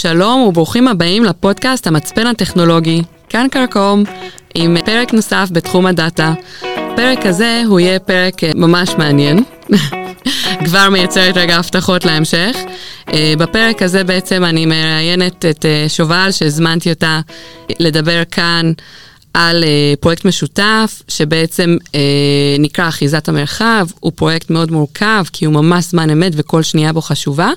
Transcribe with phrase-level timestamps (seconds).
[0.00, 4.04] שלום וברוכים הבאים לפודקאסט המצפן הטכנולוגי, כאן קרקום,
[4.54, 6.32] עם פרק נוסף בתחום הדאטה.
[6.62, 9.44] הפרק הזה הוא יהיה פרק אה, ממש מעניין.
[10.64, 12.56] כבר מייצרת רגע הבטחות להמשך.
[13.12, 17.20] אה, בפרק הזה בעצם אני מראיינת את אה, שובל, שהזמנתי אותה
[17.80, 18.72] לדבר כאן
[19.34, 21.90] על uh, פרויקט משותף, שבעצם uh,
[22.58, 27.02] נקרא אחיזת המרחב, הוא פרויקט מאוד מורכב, כי הוא ממש זמן אמת וכל שנייה בו
[27.02, 27.50] חשובה.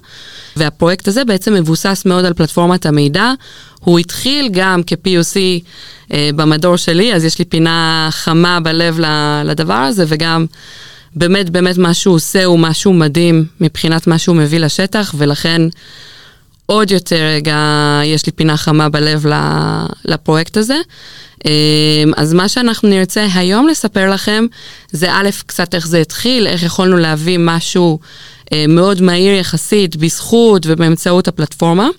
[0.55, 3.31] והפרויקט הזה בעצם מבוסס מאוד על פלטפורמת המידע.
[3.79, 8.99] הוא התחיל גם כ-POC uh, במדור שלי, אז יש לי פינה חמה בלב
[9.43, 10.45] לדבר הזה, וגם
[11.15, 15.61] באמת באמת מה שהוא עושה הוא משהו מדהים מבחינת מה שהוא מביא לשטח, ולכן...
[16.65, 17.57] עוד יותר רגע,
[18.05, 19.25] יש לי פינה חמה בלב
[20.05, 20.77] לפרויקט הזה.
[21.45, 21.51] אמ,
[22.17, 24.45] אז מה שאנחנו נרצה היום לספר לכם,
[24.91, 27.99] זה א', קצת איך זה התחיל, איך יכולנו להביא משהו
[28.53, 31.89] אה, מאוד מהיר יחסית בזכות ובאמצעות הפלטפורמה.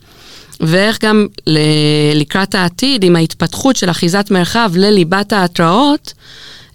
[0.61, 1.27] ואיך גם
[2.15, 6.13] לקראת העתיד, עם ההתפתחות של אחיזת מרחב לליבת ההתראות,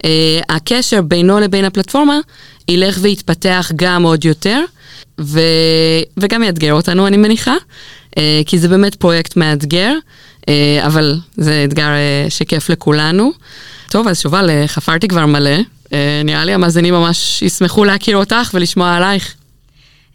[0.05, 2.19] אה, הקשר בינו לבין הפלטפורמה
[2.67, 4.61] ילך ויתפתח גם עוד יותר.
[5.19, 5.39] ו...
[6.17, 7.55] וגם יאתגר אותנו, אני מניחה,
[8.17, 9.93] אה, כי זה באמת פרויקט מאתגר,
[10.85, 13.31] אבל זה אתגר אה, שכיף לכולנו.
[13.89, 15.57] טוב, אז שובל, חפרתי כבר מלא.
[16.25, 19.35] נראה לי המאזינים ממש ישמחו להכיר אותך ולשמוע עלייך.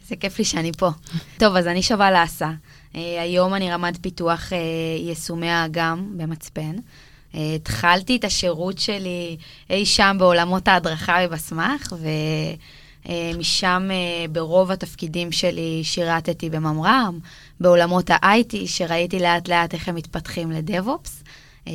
[0.08, 0.90] זה כיף לי שאני פה.
[1.38, 2.50] טוב, אז אני שובל אסה.
[2.94, 4.52] היום אני רמ"ד פיתוח
[4.98, 6.72] יישומי האגם במצפן.
[7.34, 9.36] התחלתי את השירות שלי
[9.70, 12.08] אי שם בעולמות ההדרכה בבסמך, ו...
[13.08, 17.18] אה, משם אה, ברוב התפקידים שלי שירתתי בממר"ם,
[17.60, 21.22] בעולמות ה-IT, שראיתי לאט לאט איך הם מתפתחים לדב-אופס.
[21.68, 21.72] אה,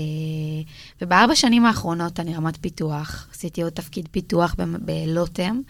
[1.02, 5.62] ובארבע שנים האחרונות אני רמת פיתוח, עשיתי עוד תפקיד פיתוח בלוטם,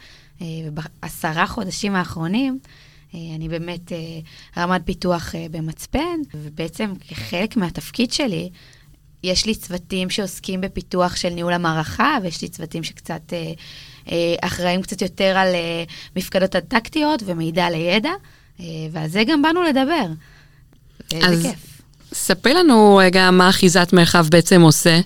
[0.42, 2.60] ובעשרה חודשים האחרונים
[3.14, 3.92] אני באמת
[4.58, 8.50] רמת פיתוח במצפן, ובעצם כחלק מהתפקיד שלי,
[9.24, 13.34] יש לי צוותים שעוסקים בפיתוח של ניהול המערכה, ויש לי צוותים שקצת
[14.12, 15.84] אה, אחראים קצת יותר על אה,
[16.16, 18.16] מפקדות הטקטיות ומידע לידע, אה,
[18.92, 20.06] ועל זה גם באנו לדבר.
[21.24, 21.82] אז כיף.
[22.14, 25.00] ספרי לנו רגע מה אחיזת מרחב בעצם עושה.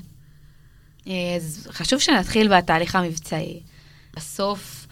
[1.06, 3.59] אז חשוב שנתחיל בתהליך המבצעי.
[4.16, 4.88] בסוף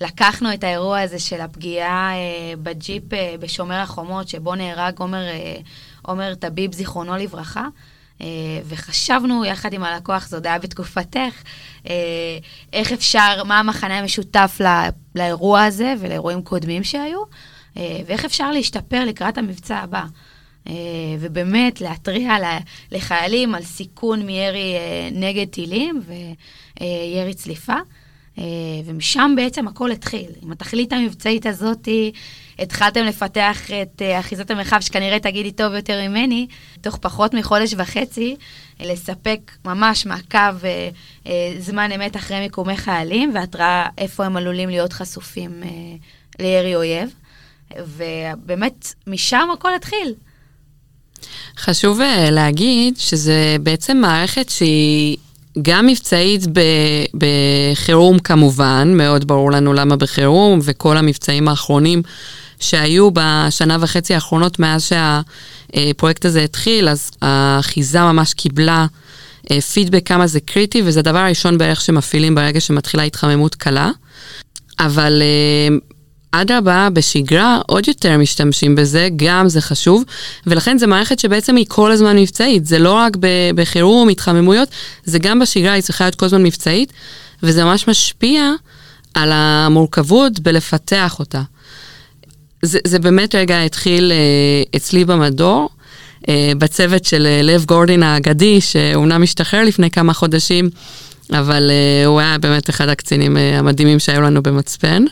[0.00, 5.56] לקחנו את האירוע הזה של הפגיעה אה, בג'יפ אה, בשומר החומות, שבו נהרג עומר, אה,
[6.02, 7.66] עומר טביב, זיכרונו לברכה,
[8.20, 8.26] אה,
[8.64, 11.42] וחשבנו יחד עם הלקוח, עוד היה בתקופתך,
[11.88, 11.94] אה,
[12.72, 14.70] איך אפשר, מה המחנה המשותף לא,
[15.14, 17.26] לאירוע הזה ולאירועים קודמים שהיו, אה,
[18.06, 20.04] ואיך אפשר להשתפר לקראת המבצע הבא.
[21.20, 22.34] ובאמת להתריע
[22.92, 24.74] לחיילים על סיכון מירי
[25.12, 26.02] נגד טילים
[26.80, 27.76] וירי צליפה.
[28.84, 30.26] ומשם בעצם הכל התחיל.
[30.42, 32.12] עם התכלית המבצעית הזאתי,
[32.58, 36.46] התחלתם לפתח את אחיזת המרחב, שכנראה תגידי טוב יותר ממני,
[36.80, 38.36] תוך פחות מחודש וחצי,
[38.80, 40.56] לספק ממש מעקב
[41.58, 45.62] זמן אמת אחרי מיקומי חיילים, והתראה איפה הם עלולים להיות חשופים
[46.38, 47.14] לירי אויב.
[47.78, 50.14] ובאמת, משם הכל התחיל.
[51.58, 55.16] חשוב uh, להגיד שזה בעצם מערכת שהיא
[55.62, 56.42] גם מבצעית
[57.14, 62.02] בחירום כמובן, מאוד ברור לנו למה בחירום, וכל המבצעים האחרונים
[62.60, 64.88] שהיו בשנה וחצי האחרונות מאז
[65.74, 68.86] שהפרויקט הזה התחיל, אז האחיזה ממש קיבלה
[69.72, 73.90] פידבק אה, כמה זה קריטי, וזה הדבר הראשון בערך שמפעילים ברגע שמתחילה התחממות קלה.
[74.78, 75.76] אבל אה,
[76.42, 80.04] אדרבה, בשגרה עוד יותר משתמשים בזה, גם זה חשוב,
[80.46, 83.16] ולכן זו מערכת שבעצם היא כל הזמן מבצעית, זה לא רק
[83.54, 84.68] בחירום, התחממויות,
[85.04, 86.92] זה גם בשגרה, היא צריכה להיות כל הזמן מבצעית,
[87.42, 88.52] וזה ממש משפיע
[89.14, 91.42] על המורכבות בלפתח אותה.
[92.62, 95.68] זה, זה באמת רגע התחיל uh, אצלי במדור,
[96.22, 96.26] uh,
[96.58, 100.70] בצוות של uh, לב גורדין האגדי, שאומנם השתחרר לפני כמה חודשים,
[101.32, 101.70] אבל
[102.06, 105.04] הוא היה באמת אחד הקצינים המדהימים שהיו לנו במצפן.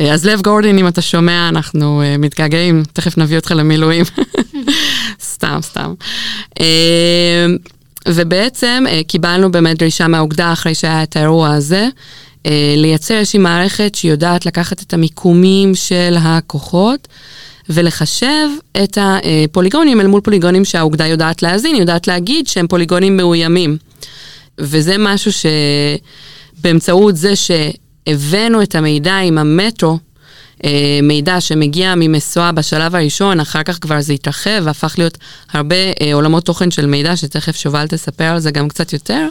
[0.00, 4.04] Uh, אז לב גורדין, אם אתה שומע, אנחנו uh, מתגעגעים, תכף נביא אותך למילואים.
[5.32, 5.94] סתם, סתם.
[6.58, 6.62] Uh,
[8.08, 11.88] ובעצם קיבלנו באמת דרישה מהאוגדה אחרי שהיה את האירוע הזה.
[12.46, 17.08] אה, לייצר איזושהי מערכת שיודעת לקחת את המיקומים של הכוחות
[17.70, 18.48] ולחשב
[18.82, 23.76] את הפוליגונים אל מול פוליגונים שהאוגדה יודעת להאזין, היא יודעת להגיד שהם פוליגונים מאוימים.
[24.58, 25.30] וזה משהו
[26.58, 27.32] שבאמצעות זה
[28.06, 29.98] שהבאנו את המידע עם המטרו,
[30.64, 35.18] אה, מידע שמגיע ממסוע בשלב הראשון, אחר כך כבר זה התרחב והפך להיות
[35.52, 39.28] הרבה אה, עולמות תוכן של מידע, שתכף שובל תספר על זה גם קצת יותר.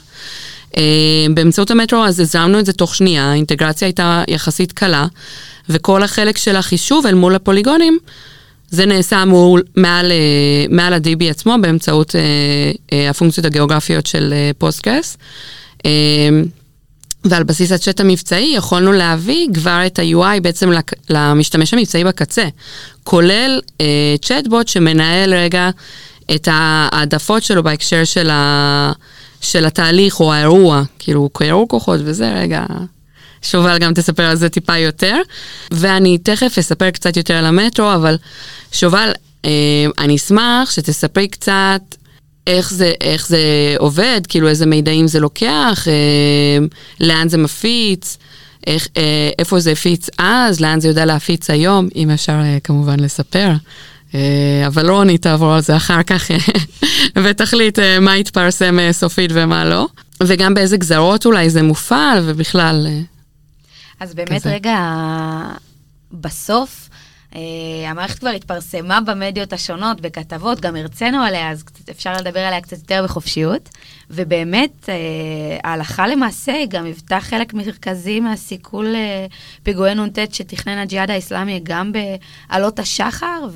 [0.78, 0.84] אה,
[1.34, 5.06] באמצעות המטרו אז הזרמנו את זה תוך שנייה, האינטגרציה הייתה יחסית קלה,
[5.70, 7.98] וכל החלק של החישוב אל מול הפוליגונים
[8.70, 12.22] זה נעשה מול, מעל, אה, מעל ה-DB עצמו באמצעות אה,
[12.94, 15.18] אה, הפונקציות הגיאוגרפיות של אה, PostGIS.
[15.86, 15.92] אה,
[17.26, 20.70] ועל בסיס הצ'אט המבצעי יכולנו להביא כבר את ה-UI בעצם
[21.10, 22.48] למשתמש המבצעי בקצה,
[23.04, 25.70] כולל אה, צ'אטבוט שמנהל רגע
[26.36, 28.92] את העדפות שלו בהקשר של, ה,
[29.42, 32.66] של התהליך או האירוע, כאילו קיירו כוחות וזה, רגע,
[33.42, 35.18] שובל גם תספר על זה טיפה יותר.
[35.72, 38.18] ואני תכף אספר קצת יותר על המטרו, אבל
[38.72, 39.12] שובל,
[39.46, 39.52] אה,
[40.00, 41.82] אני אשמח שתספרי קצת
[42.48, 43.40] איך זה, איך זה
[43.78, 46.66] עובד, כאילו איזה מידעים זה לוקח, אה,
[47.00, 48.18] לאן זה מפיץ,
[48.68, 53.00] איך, אה, איפה זה הפיץ אז, לאן זה יודע להפיץ היום, אם אפשר אה, כמובן
[53.00, 53.52] לספר.
[54.16, 56.32] אה, אבל רוני תעבור על זה אחר כך
[57.24, 59.88] ותחליט אה, מה יתפרסם אה, סופית ומה לא.
[60.24, 62.88] וגם באיזה גזרות אולי זה מופעל ובכלל.
[62.90, 63.02] אה,
[64.00, 64.54] אז באמת כזה.
[64.54, 64.80] רגע,
[66.12, 66.90] בסוף,
[67.36, 72.62] אה, המערכת כבר התפרסמה במדיות השונות, בכתבות, גם הרצינו עליה, אז קצת אפשר לדבר עליה
[72.62, 73.70] קצת יותר בחופשיות.
[74.10, 74.96] ובאמת, אה,
[75.64, 79.26] ההלכה למעשה היא גם היוותה חלק מרכזי מהסיכול אה,
[79.64, 83.48] פיגועי נ"ט שתכנן הג'יהאד האיסלאמי גם בעלות השחר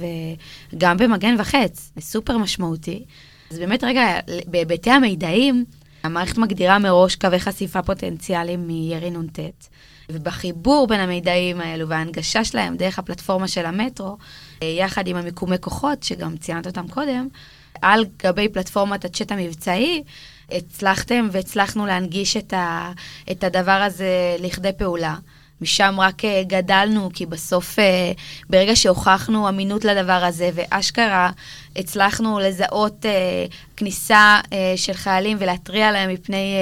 [0.73, 1.91] וגם במגן וחץ.
[1.99, 3.03] סופר משמעותי.
[3.51, 5.65] אז באמת, רגע, בהיבטי המידעים,
[6.03, 9.39] המערכת מגדירה מראש קווי חשיפה פוטנציאליים מירי נ"ט.
[10.11, 14.17] ובחיבור בין המידעים האלו וההנגשה שלהם דרך הפלטפורמה של המטרו,
[14.63, 17.27] אה, יחד עם המיקומי כוחות, שגם ציינת אותם קודם,
[17.81, 20.03] על גבי פלטפורמת הצ'אט המבצעי,
[20.51, 22.91] הצלחתם והצלחנו להנגיש את, ה,
[23.31, 25.15] את הדבר הזה לכדי פעולה.
[25.61, 28.11] משם רק אה, גדלנו, כי בסוף, אה,
[28.49, 31.29] ברגע שהוכחנו אמינות לדבר הזה, ואשכרה
[31.75, 33.45] הצלחנו לזהות אה,
[33.77, 34.39] כניסה
[34.75, 36.55] של חיילים ולהתריע להם מפני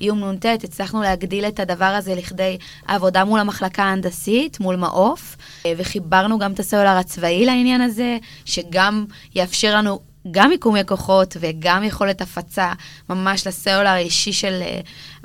[0.00, 5.36] איום נ"ט, הצלחנו להגדיל את הדבר הזה לכדי עבודה מול המחלקה ההנדסית, מול מעוף,
[5.76, 9.04] וחיברנו גם את הסלולר הצבאי לעניין הזה, שגם
[9.34, 10.00] יאפשר לנו
[10.30, 12.72] גם מיקומי כוחות וגם יכולת הפצה
[13.10, 14.62] ממש לסלולר האישי של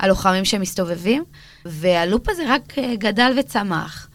[0.00, 1.24] הלוחמים שמסתובבים.
[1.64, 4.08] והלופ הזה רק אה, גדל וצמח.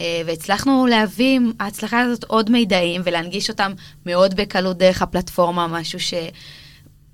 [0.00, 3.72] אה, והצלחנו להביא ההצלחה הזאת עוד מידעים ולהנגיש אותם
[4.06, 5.98] מאוד בקלות דרך הפלטפורמה, משהו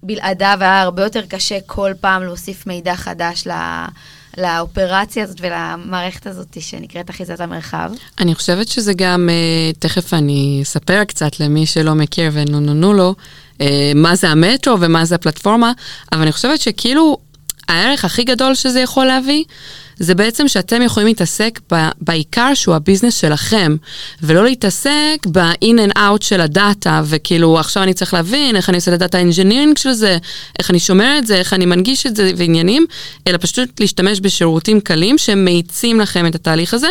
[0.03, 3.53] שבלעדיו היה הרבה יותר קשה כל פעם להוסיף מידע חדש ל...
[4.39, 7.91] לאופרציה הזאת ולמערכת הזאת שנקראת אחיזת המרחב.
[8.21, 13.15] אני חושבת שזה גם, אה, תכף אני אספר קצת למי שלא מכיר ונוננו לו,
[13.95, 15.73] מה זה המטרו ומה זה הפלטפורמה,
[16.13, 17.19] אבל אני חושבת שכאילו
[17.69, 19.45] הערך הכי גדול שזה יכול להביא,
[19.99, 23.77] זה בעצם שאתם יכולים להתעסק ב- בעיקר שהוא ה business שלכם,
[24.23, 28.91] ולא להתעסק ב-in and out של הדאטה, וכאילו עכשיו אני צריך להבין איך אני עושה
[28.91, 30.19] את ה data engineering של זה,
[30.59, 32.87] איך אני שומר את זה, איך אני מנגיש את זה ועניינים,
[33.27, 36.89] אלא פשוט להשתמש בשירותים קלים שמאיצים לכם את התהליך הזה,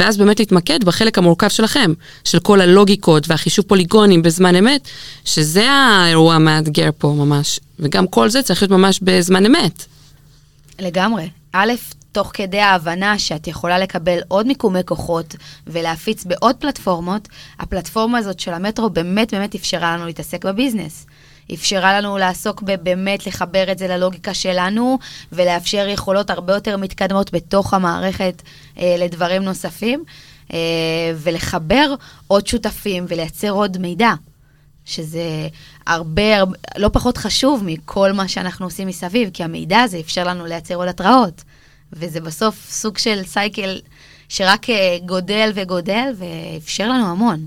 [0.00, 1.92] ואז באמת להתמקד בחלק המורכב שלכם,
[2.24, 4.88] של כל הלוגיקות והחישוב פוליגונים בזמן אמת,
[5.24, 9.91] שזה האירוע המאתגר פה ממש, וגם כל זה צריך להיות ממש בזמן אמת.
[10.78, 11.30] לגמרי.
[11.52, 11.72] א',
[12.12, 15.36] תוך כדי ההבנה שאת יכולה לקבל עוד מיקומי כוחות
[15.66, 17.28] ולהפיץ בעוד פלטפורמות,
[17.58, 21.06] הפלטפורמה הזאת של המטרו באמת באמת אפשרה לנו להתעסק בביזנס.
[21.54, 24.98] אפשרה לנו לעסוק בבאמת לחבר את זה ללוגיקה שלנו
[25.32, 28.42] ולאפשר יכולות הרבה יותר מתקדמות בתוך המערכת
[28.78, 30.04] אה, לדברים נוספים,
[30.52, 30.58] אה,
[31.16, 31.94] ולחבר
[32.26, 34.12] עוד שותפים ולייצר עוד מידע.
[34.84, 35.48] שזה
[35.86, 40.46] הרבה, הרבה, לא פחות חשוב מכל מה שאנחנו עושים מסביב, כי המידע הזה אפשר לנו
[40.46, 41.42] לייצר עוד התראות.
[41.92, 43.80] וזה בסוף סוג של סייקל
[44.28, 47.46] שרק אה, גודל וגודל, ואפשר לנו המון.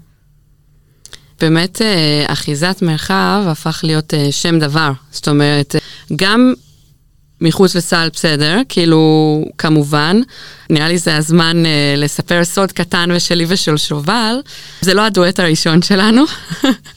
[1.42, 4.92] באמת, אה, אחיזת מרחב הפך להיות אה, שם דבר.
[5.12, 5.76] זאת אומרת,
[6.16, 6.54] גם
[7.42, 10.22] מחוץ לסל בסדר, כאילו, כמובן.
[10.70, 11.64] נראה לי זה הזמן
[11.98, 14.36] לספר סוד קטן ושלי ושל שובל.
[14.82, 16.24] זה לא הדואט הראשון שלנו.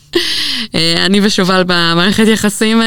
[0.74, 2.84] אה, אני ושובל במערכת יחסים uh,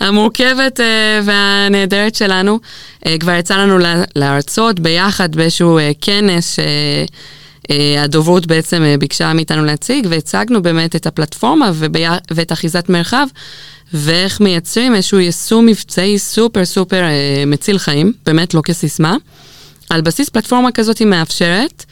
[0.00, 0.82] המורכבת uh,
[1.24, 2.58] והנהדרת שלנו.
[3.20, 3.78] כבר יצא לנו
[4.16, 6.58] להרצות ביחד באיזשהו כנס
[7.70, 11.70] שהדוברות בעצם ביקשה מאיתנו להציג, והצגנו באמת את הפלטפורמה.
[12.30, 13.26] ואת אחיזת מרחב.
[13.92, 19.16] ואיך מייצרים איזשהו יישום מבצעי סופר סופר אה, מציל חיים, באמת לא כסיסמה.
[19.90, 21.84] על בסיס פלטפורמה כזאת היא מאפשרת,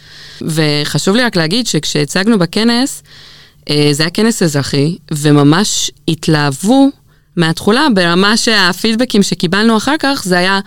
[0.43, 3.11] וחשוב לי רק להגיד שכשהצגנו בכנס, אה,
[3.93, 6.89] זה היה כנס אזרחי, וממש התלהבו
[7.37, 10.61] מהתכולה ברמה שהפידבקים שקיבלנו אחר כך זה היה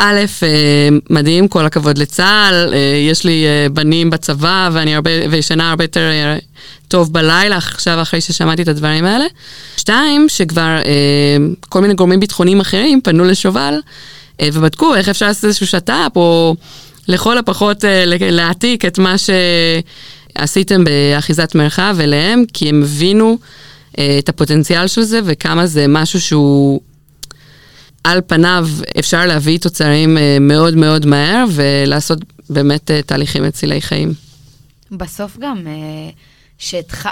[0.00, 2.78] א', אה, מדהים, כל הכבוד לצה"ל, אה,
[3.10, 6.10] יש לי אה, בנים בצבא ואני הרבה, וישנה הרבה יותר
[6.88, 9.24] טוב בלילה, עכשיו אחרי ששמעתי את הדברים האלה.
[9.76, 10.78] שתיים, שכבר
[11.68, 13.74] כל מיני גורמים ביטחוניים אחרים פנו לשובל
[14.42, 16.56] ובדקו איך אפשר לעשות איזשהו שת"פ, או
[17.08, 17.84] לכל הפחות
[18.20, 19.30] להעתיק את מה ש...
[20.34, 23.38] עשיתם באחיזת מרחב אליהם, כי הם הבינו
[23.98, 26.80] אה, את הפוטנציאל של זה וכמה זה משהו שהוא
[28.04, 28.68] על פניו
[28.98, 32.18] אפשר להביא תוצרים אה, מאוד מאוד מהר ולעשות
[32.50, 34.12] באמת אה, תהליכים מצילי חיים.
[34.90, 35.66] בסוף גם,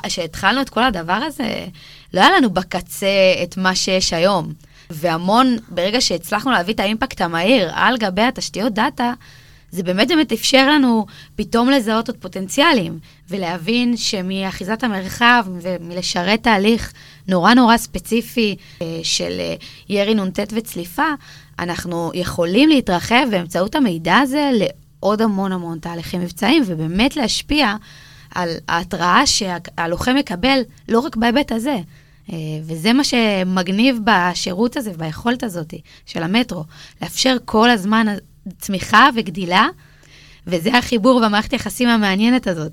[0.07, 1.67] כשהתחלנו את כל הדבר הזה,
[2.15, 3.07] לא היה לנו בקצה
[3.43, 4.53] את מה שיש היום.
[4.91, 9.13] והמון, ברגע שהצלחנו להביא את האימפקט המהיר על גבי התשתיות דאטה,
[9.71, 11.07] זה באמת באמת אפשר לנו
[11.37, 12.99] פתאום לזהות עוד פוטנציאלים,
[13.31, 16.93] ולהבין שמאחיזת המרחב ומלשרת תהליך
[17.29, 19.55] נורא נורא ספציפי אה, של אה,
[19.89, 21.07] ירי נ"ט וצליפה,
[21.59, 27.75] אנחנו יכולים להתרחב באמצעות המידע הזה לעוד המון המון תהליכים מבצעיים, ובאמת להשפיע
[28.35, 31.77] על ההתראה שהלוחם מקבל לא רק בהיבט הזה.
[32.33, 35.75] אה, וזה מה שמגניב בשירות הזה וביכולת הזאת
[36.07, 36.65] של המטרו,
[37.03, 38.07] לאפשר כל הזמן
[38.59, 39.67] צמיחה וגדילה,
[40.47, 42.73] וזה החיבור במערכת היחסים המעניינת הזאת.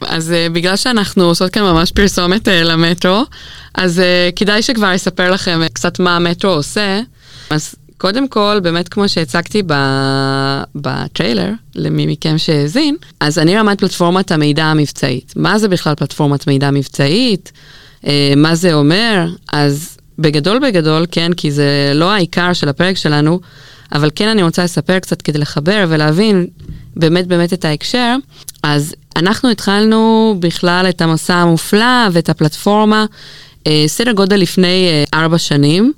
[0.00, 3.24] אז uh, בגלל שאנחנו עושות כאן ממש פרסומת uh, למטרו,
[3.74, 7.00] אז uh, כדאי שכבר אספר לכם uh, קצת מה המטרו עושה.
[7.50, 9.62] אז קודם כל, באמת כמו שהצגתי
[10.74, 15.32] בטריילר, למי מכם שהאזין, אז אני רמת פלטפורמת המידע המבצעית.
[15.36, 17.52] מה זה בכלל פלטפורמת מידע מבצעית?
[18.02, 19.28] Uh, מה זה אומר?
[19.52, 23.40] אז בגדול בגדול, כן, כי זה לא העיקר של הפרק שלנו,
[23.92, 26.46] אבל כן אני רוצה לספר קצת כדי לחבר ולהבין
[26.96, 28.16] באמת באמת את ההקשר.
[28.62, 33.06] אז אנחנו התחלנו בכלל את המסע המופלא ואת הפלטפורמה
[33.66, 35.92] אה, סדר גודל לפני אה, ארבע שנים.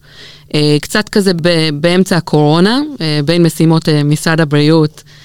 [0.54, 1.32] אה, קצת כזה
[1.74, 5.19] באמצע הקורונה, אה, בין משימות אה, משרד הבריאות אה,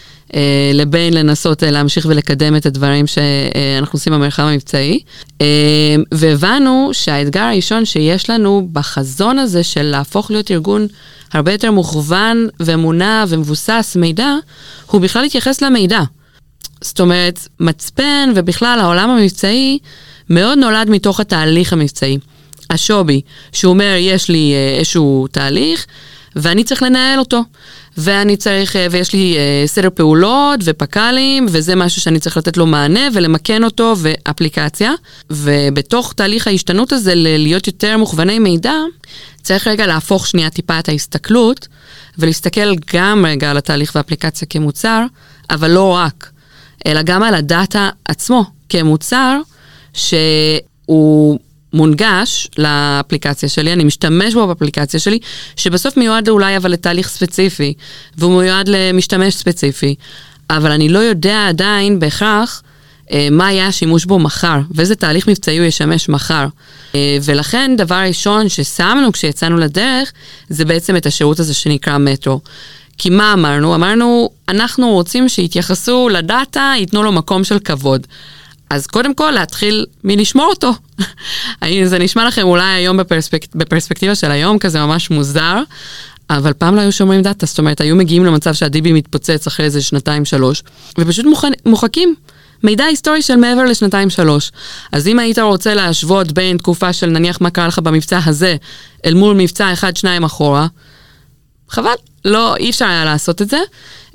[0.74, 5.00] לבין לנסות אה, להמשיך ולקדם את הדברים שאנחנו עושים במרחב המבצעי.
[5.42, 10.88] אה, והבנו שהאתגר הראשון שיש לנו בחזון הזה של להפוך להיות ארגון
[11.34, 14.36] הרבה יותר מוכוון ומונע ומבוסס מידע,
[14.86, 16.02] הוא בכלל להתייחס למידע.
[16.82, 19.80] זאת אומרת, מצפן ובכלל העולם המבצעי
[20.30, 22.18] מאוד נולד מתוך התהליך המבצעי.
[22.70, 25.86] השובי, שהוא אומר, יש לי איזשהו תהליך,
[26.36, 27.44] ואני צריך לנהל אותו.
[27.98, 32.66] ואני צריך, אה, ויש לי אה, סדר פעולות ופק"לים, וזה משהו שאני צריך לתת לו
[32.66, 34.92] מענה ולמקן אותו ואפליקציה.
[35.30, 38.74] ובתוך תהליך ההשתנות הזה, להיות יותר מוכווני מידע,
[39.42, 41.68] צריך רגע להפוך שנייה טיפה את ההסתכלות,
[42.18, 45.06] ולהסתכל גם רגע על התהליך והאפליקציה כמוצר,
[45.50, 46.32] אבל לא רק,
[46.86, 49.40] אלא גם על הדאטה עצמו כמוצר,
[49.94, 51.40] שהוא
[51.76, 55.20] מונגש לאפליקציה שלי, אני משתמש בו באפליקציה שלי,
[55.56, 57.74] שבסוף מיועד אולי אבל לתהליך ספציפי,
[58.18, 59.96] והוא מיועד למשתמש ספציפי,
[60.50, 62.62] אבל אני לא יודע עדיין בהכרח
[63.12, 66.48] אה, מה יהיה השימוש בו מחר, ואיזה תהליך מבצעי הוא ישמש מחר.
[66.96, 70.12] אה, ולכן דבר ראשון ששמנו כשיצאנו לדרך,
[70.50, 72.40] זה בעצם את השירות הזה שנקרא מטרו.
[72.98, 73.76] כי מה אמרנו?
[73.76, 78.08] אמרנו, אנחנו רוצים שיתייחסו לדאטה, ייתנו לו מקום של כבוד.
[78.70, 80.74] אז קודם כל להתחיל מלשמור אותו.
[81.86, 83.46] זה נשמע לכם אולי היום בפרספק...
[83.56, 85.62] בפרספקטיבה של היום כזה ממש מוזר,
[86.30, 89.82] אבל פעם לא היו שומרים דאטה, זאת אומרת, היו מגיעים למצב שהדיבי מתפוצץ אחרי איזה
[89.82, 90.64] שנתיים-שלוש,
[90.98, 91.52] ופשוט מוכן...
[91.66, 92.16] מוחקים
[92.64, 94.52] מידע היסטורי של מעבר לשנתיים-שלוש.
[94.92, 98.56] אז אם היית רוצה להשוות בין תקופה של נניח מה קרה לך במבצע הזה,
[99.06, 100.68] אל מול מבצע אחד-שניים אחורה,
[101.70, 101.94] חבל,
[102.26, 103.58] לא, אי אפשר היה לעשות את זה.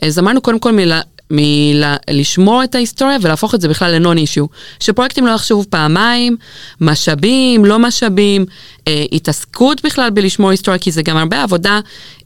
[0.03, 1.01] אז אמרנו קודם כל מלה,
[1.31, 4.47] מלשמור את ההיסטוריה ולהפוך את זה בכלל לנון אישיו.
[4.81, 6.37] שפרויקטים לא יחשבו פעמיים,
[6.81, 8.47] משאבים, לא משאבים,
[8.89, 11.81] אה, התעסקות בכלל בלשמור היסטוריה, כי זה גם הרבה עבודה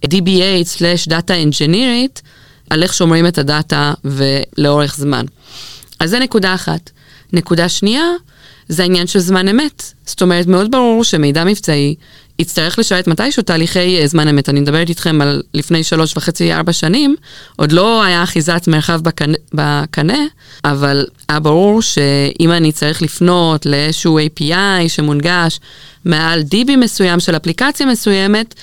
[0.07, 2.21] DBA/Data Engineerית,
[2.71, 5.25] על איך שומרים את הדאטה ולאורך זמן.
[6.01, 6.91] אז זה נקודה אחת.
[7.33, 8.05] נקודה שנייה,
[8.69, 9.83] זה העניין של זמן אמת.
[10.07, 11.95] זאת אומרת, מאוד ברור שמידע מבצעי
[12.39, 14.49] יצטרך לשרת מתישהו תהליכי אה, זמן אמת.
[14.49, 17.17] אני מדברת איתכם על לפני שלוש וחצי, ארבע שנים,
[17.57, 20.19] עוד לא היה אחיזת מרחב בקנה, בקנה,
[20.65, 25.61] אבל היה ברור שאם אני צריך לפנות לאיזשהו API שמונגש
[26.05, 28.55] מעל DB מסוים של אפליקציה מסוימת,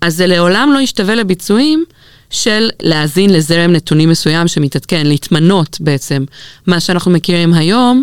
[0.00, 1.84] אז זה לעולם לא ישתווה לביצועים
[2.30, 6.24] של להאזין לזרם נתונים מסוים שמתעדכן, להתמנות בעצם.
[6.66, 8.02] מה שאנחנו מכירים היום,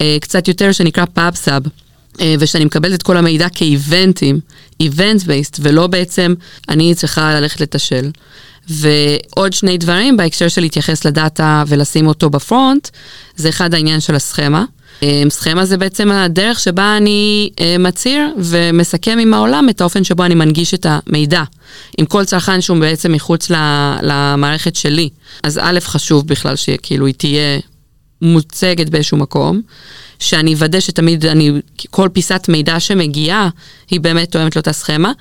[0.00, 1.68] אה, קצת יותר שנקרא PubSub.
[2.20, 4.40] אה, ושאני מקבלת את כל המידע כאיבנטים,
[4.80, 6.34] איבנט בייסט, ולא בעצם
[6.68, 8.10] אני צריכה ללכת לתשל.
[8.68, 12.88] ועוד שני דברים בהקשר של להתייחס לדאטה ולשים אותו בפרונט,
[13.36, 14.64] זה אחד העניין של הסכמה.
[15.02, 20.24] אה, סכמה זה בעצם הדרך שבה אני אה, מצהיר ומסכם עם העולם את האופן שבו
[20.24, 21.42] אני מנגיש את המידע.
[21.98, 23.50] עם כל צרכן שהוא בעצם מחוץ
[24.02, 25.08] למערכת שלי.
[25.42, 27.58] אז א', חשוב בכלל שכאילו היא תהיה
[28.22, 29.62] מוצגת באיזשהו מקום.
[30.18, 31.50] שאני אוודא שתמיד אני,
[31.90, 33.48] כל פיסת מידע שמגיעה
[33.90, 35.12] היא באמת תואמת לאותה סכמה,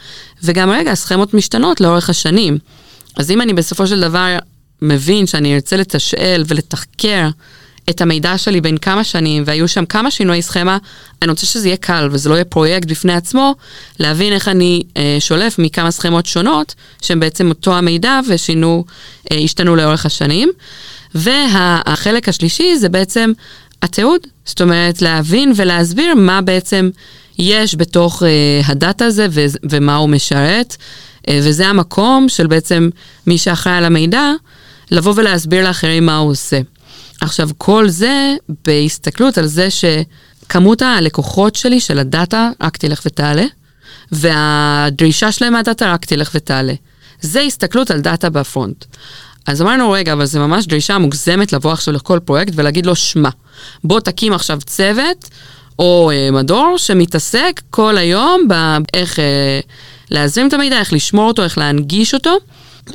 [0.43, 2.57] וגם רגע, הסכמות משתנות לאורך השנים.
[3.17, 4.37] אז אם אני בסופו של דבר
[4.81, 7.29] מבין שאני ארצה לתשאל ולתחקר
[7.89, 10.77] את המידע שלי בין כמה שנים, והיו שם כמה שינויי סכמה,
[11.21, 13.55] אני רוצה שזה יהיה קל וזה לא יהיה פרויקט בפני עצמו,
[13.99, 18.85] להבין איך אני אה, שולף מכמה סכמות שונות, שהן בעצם אותו המידע ושינו,
[19.31, 20.49] אה, השתנו לאורך השנים.
[21.15, 23.31] והחלק השלישי זה בעצם
[23.81, 26.89] התיעוד, זאת אומרת להבין ולהסביר מה בעצם
[27.39, 30.77] יש בתוך אה, הדאטה הזה ו- ומה הוא משרת,
[31.27, 32.89] אה, וזה המקום של בעצם
[33.27, 34.31] מי שאחראי על המידע,
[34.91, 36.59] לבוא ולהסביר לאחרים מה הוא עושה.
[37.21, 38.35] עכשיו, כל זה
[38.65, 43.45] בהסתכלות על זה שכמות הלקוחות שלי של הדאטה רק תלך ותעלה,
[44.11, 46.73] והדרישה שלהם מהדאטה רק תלך ותעלה.
[47.21, 48.85] זה הסתכלות על דאטה בפרונט.
[49.47, 53.29] אז אמרנו, רגע, אבל זה ממש דרישה מוגזמת לבוא עכשיו לכל פרויקט ולהגיד לו, שמע,
[53.83, 55.29] בוא תקים עכשיו צוות
[55.79, 59.59] או אה, מדור שמתעסק כל היום באיך אה,
[60.11, 62.37] להזרים את המידע, איך לשמור אותו, איך להנגיש אותו.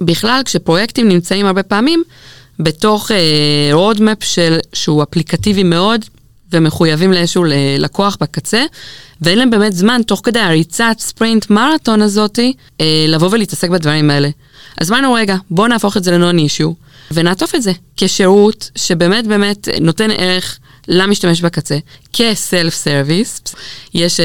[0.00, 2.02] בכלל, כשפרויקטים נמצאים הרבה פעמים
[2.58, 6.04] בתוך אה, roadmap של, שהוא אפליקטיבי מאוד,
[6.52, 7.44] ומחויבים לאיזשהו
[7.78, 8.64] לקוח בקצה,
[9.20, 14.28] ואין להם באמת זמן, תוך כדי הריצת ספרינט מרתון הזאתי, אה, לבוא ולהתעסק בדברים האלה.
[14.80, 16.72] אז אמרנו, רגע, בואו נהפוך את זה לנון אישיו,
[17.12, 21.78] ונעטוף את זה כשירות שבאמת באמת נותן ערך למשתמש בקצה,
[22.12, 23.42] כסלף סרוויס.
[23.94, 24.24] יש אה,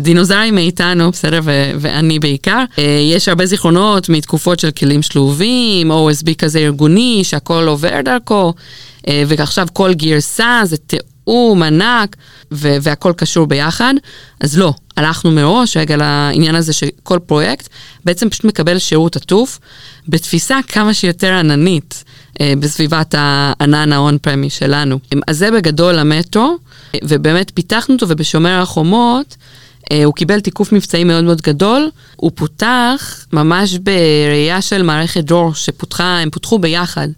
[0.00, 2.64] דינוזארים מאיתנו, בסדר, ו- ואני בעיקר.
[2.78, 8.54] אה, יש הרבה זיכרונות מתקופות של כלים שלובים, OSB כזה ארגוני, שהכל עובר דרכו,
[9.08, 12.16] אה, ועכשיו כל גרסה זה תיאום ענק,
[12.52, 13.94] ו- והכל קשור ביחד.
[14.40, 17.68] אז לא, הלכנו מראש רגע לעניין הזה שכל פרויקט
[18.04, 19.58] בעצם פשוט מקבל שירות עטוף,
[20.08, 22.04] בתפיסה כמה שיותר עננית.
[22.40, 24.98] אה, בסביבת הענן ההון פרמי שלנו.
[25.26, 26.58] אז זה בגדול המטרו,
[27.04, 29.36] ובאמת פיתחנו אותו, ובשומר החומות
[29.92, 31.90] אה, הוא קיבל תיקוף מבצעי מאוד מאוד גדול.
[32.16, 37.08] הוא פותח ממש בראייה של מערכת דור שפותחה, הם פותחו ביחד.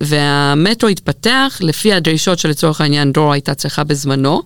[0.00, 4.42] והמטרו התפתח לפי הדרישות שלצורך העניין דור הייתה צריכה בזמנו,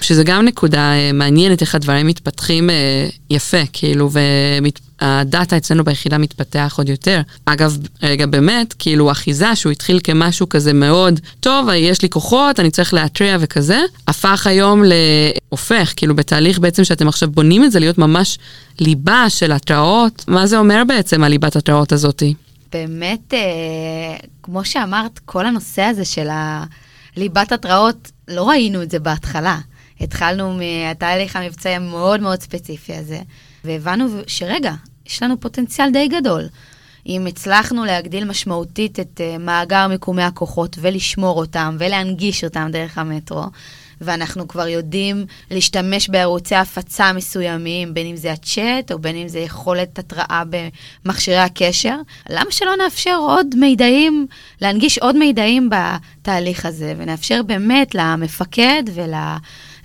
[0.00, 2.70] שזה גם נקודה אה, מעניינת איך הדברים מתפתחים
[3.30, 4.80] יפה, כאילו, ומת...
[5.00, 7.20] הדאטה אצלנו ביחידה מתפתח עוד יותר.
[7.44, 12.70] אגב, רגע, באמת, כאילו אחיזה שהוא התחיל כמשהו כזה מאוד, טוב, יש לי כוחות, אני
[12.70, 14.92] צריך להתריע וכזה, הפך היום ל...
[15.48, 18.38] הופך, כאילו בתהליך בעצם שאתם עכשיו בונים את זה להיות ממש
[18.80, 20.24] ליבה של התראות.
[20.28, 22.34] מה זה אומר בעצם, הליבת התראות הזאתי?
[22.72, 26.28] באמת, אה, כמו שאמרת, כל הנושא הזה של
[27.16, 29.58] ליבת התראות, לא ראינו את זה בהתחלה.
[30.00, 33.18] התחלנו מהתהליך המבצעי המאוד מאוד ספציפי הזה,
[33.68, 34.72] והבנו שרגע,
[35.06, 36.48] יש לנו פוטנציאל די גדול.
[37.06, 43.44] אם הצלחנו להגדיל משמעותית את uh, מאגר מיקומי הכוחות ולשמור אותם ולהנגיש אותם דרך המטרו,
[44.00, 49.38] ואנחנו כבר יודעים להשתמש בערוצי הפצה מסוימים, בין אם זה הצ'אט או בין אם זה
[49.38, 50.42] יכולת התראה
[51.04, 51.96] במכשירי הקשר,
[52.30, 54.26] למה שלא נאפשר עוד מידעים,
[54.60, 59.14] להנגיש עוד מידעים בתהליך הזה, ונאפשר באמת למפקד ול...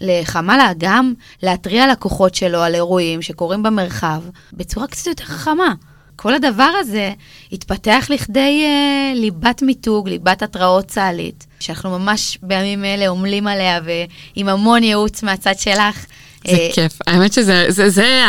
[0.04, 1.14] לחמ"ל האגם
[1.44, 4.22] להתריע לכוחות שלו על אירועים שקורים במרחב
[4.54, 5.74] בצורה קצת יותר חכמה.
[6.16, 7.12] כל הדבר הזה
[7.52, 13.80] התפתח לכדי אה, ליבת מיתוג, ליבת התראות צה"לית, שאנחנו ממש בימים אלה עמלים עליה
[14.36, 16.06] ועם המון ייעוץ מהצד שלך.
[16.48, 18.24] זה אה, כיף, האמת שזה זה, זה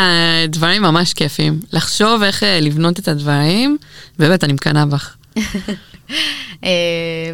[0.49, 1.61] דברים ממש כיפים.
[1.73, 3.77] לחשוב איך אה, לבנות את הדברים,
[4.19, 5.17] באמת, אני מקנאה בך.
[6.65, 6.71] אה,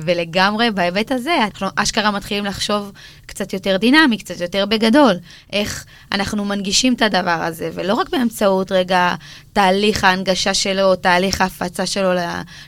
[0.02, 2.92] ולגמרי בהיבט הזה, אנחנו אשכרה מתחילים לחשוב
[3.26, 5.14] קצת יותר דינמי, קצת יותר בגדול,
[5.52, 9.14] איך אנחנו מנגישים את הדבר הזה, ולא רק באמצעות רגע
[9.52, 12.10] תהליך ההנגשה שלו, תהליך ההפצה שלו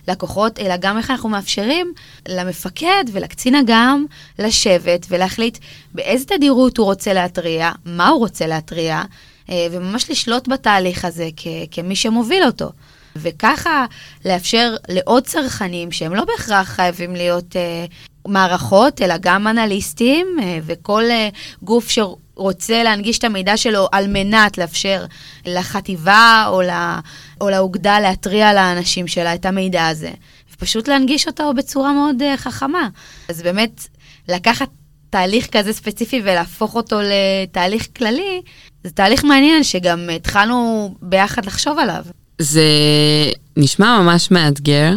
[0.09, 1.93] ללקוחות, אלא גם איך אנחנו מאפשרים
[2.29, 4.05] למפקד ולקצין אג"ם
[4.39, 5.59] לשבת ולהחליט
[5.95, 9.03] באיזה תדירות הוא רוצה להתריע, מה הוא רוצה להתריע,
[9.51, 11.29] אה, וממש לשלוט בתהליך הזה
[11.71, 12.71] כמי שמוביל אותו.
[13.17, 13.87] וככה
[14.25, 17.85] לאפשר לעוד צרכנים, שהם לא בהכרח חייבים להיות אה,
[18.29, 21.29] מערכות, אלא גם אנליסטים, אה, וכל אה,
[21.63, 25.05] גוף שרוצה להנגיש את המידע שלו על מנת לאפשר
[25.47, 26.73] לחטיבה או, לא,
[27.41, 30.11] או לאוגדה להתריע לאנשים שלה את המידע הזה,
[30.55, 32.89] ופשוט להנגיש אותו בצורה מאוד אה, חכמה.
[33.29, 33.87] אז באמת,
[34.29, 34.69] לקחת
[35.11, 38.43] תהליך כזה ספציפי ולהפוך אותו לתהליך כללי,
[38.85, 42.05] זה תהליך מעניין שגם התחלנו ביחד לחשוב עליו.
[42.43, 42.63] זה
[43.57, 44.93] נשמע ממש מאתגר.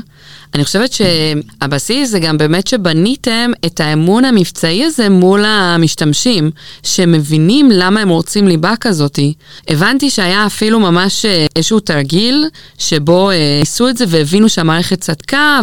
[0.53, 6.51] אני חושבת שהבסיס זה גם באמת שבניתם את האמון המבצעי הזה מול המשתמשים,
[6.83, 9.33] שמבינים למה הם רוצים ליבה כזאתי.
[9.67, 12.45] הבנתי שהיה אפילו ממש אה, איזשהו תרגיל
[12.77, 15.59] שבו אה, ניסו את זה והבינו שהמערכת צדקה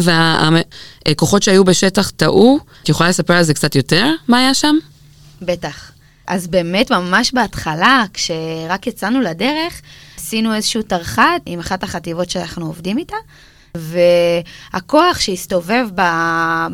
[1.07, 2.59] והכוחות שהיו בשטח טעו.
[2.83, 4.11] את יכולה לספר על זה קצת יותר?
[4.29, 4.77] מה היה שם?
[5.43, 5.93] בטח.
[6.27, 9.81] אז באמת, ממש בהתחלה, כשרק יצאנו לדרך,
[10.33, 13.17] עשינו איזשהו תרח"ט עם אחת החטיבות שאנחנו עובדים איתה,
[13.75, 16.01] והכוח שהסתובב ב,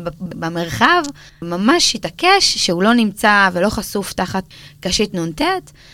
[0.03, 1.01] ב, במרחב
[1.41, 4.43] ממש התעקש שהוא לא נמצא ולא חשוף תחת
[4.79, 5.41] קשית נ"ט,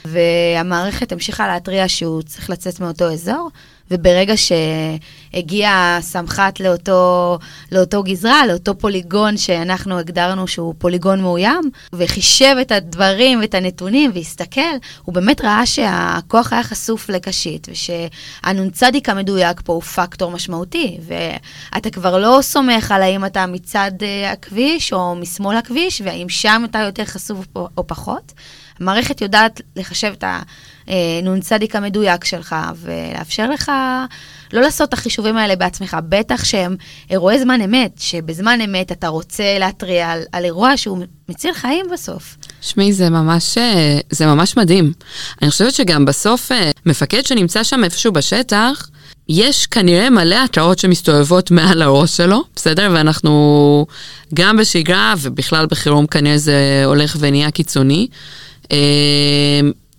[0.06, 3.50] והמערכת המשיכה להתריע שהוא צריך לצאת מאותו אזור.
[3.92, 7.40] וברגע שהגיע סמח"ט לאותו,
[7.72, 14.62] לאותו גזרה, לאותו פוליגון שאנחנו הגדרנו שהוא פוליגון מאוים, וחישב את הדברים ואת הנתונים והסתכל,
[15.04, 22.18] הוא באמת ראה שהכוח היה חשוף לקשית, ושהנ"צ המדויק פה הוא פקטור משמעותי, ואתה כבר
[22.18, 27.06] לא סומך על האם אתה מצד אה, הכביש או משמאל הכביש, והאם שם אתה יותר
[27.06, 28.34] חשוף או פחות.
[28.80, 30.24] המערכת יודעת לחשב את
[30.88, 33.72] הנ"צ המדויק שלך ולאפשר לך
[34.54, 36.76] לא לעשות את החישובים האלה בעצמך, בטח שהם
[37.10, 42.38] אירועי זמן אמת, שבזמן אמת אתה רוצה להתריע על, על אירוע שהוא מציל חיים בסוף.
[42.62, 44.94] שמי, זה ממש, אה, זה ממש מדהים.
[45.42, 48.90] אני חושבת שגם בסוף אה, מפקד שנמצא שם איפשהו בשטח,
[49.30, 52.92] יש כנראה מלא התראות שמסתובבות מעל הראש שלו, בסדר?
[52.94, 53.86] ואנחנו
[54.34, 58.08] גם בשגרה ובכלל בחירום כנראה זה הולך ונהיה קיצוני.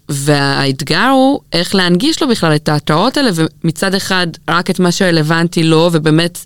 [0.08, 5.62] והאתגר הוא איך להנגיש לו בכלל את ההתראות האלה, ומצד אחד רק את מה שרלוונטי
[5.62, 6.38] לו ובאמת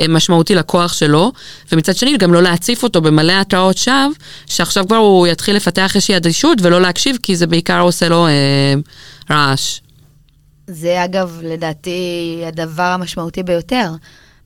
[0.00, 1.32] אה, משמעותי לכוח שלו,
[1.72, 4.08] ומצד שני גם לא להציף אותו במלא התראות שווא,
[4.46, 8.74] שעכשיו כבר הוא יתחיל לפתח איזושהי אדישות ולא להקשיב, כי זה בעיקר עושה לו אה,
[9.30, 9.80] רעש.
[10.66, 13.90] זה אגב, לדעתי, הדבר המשמעותי ביותר.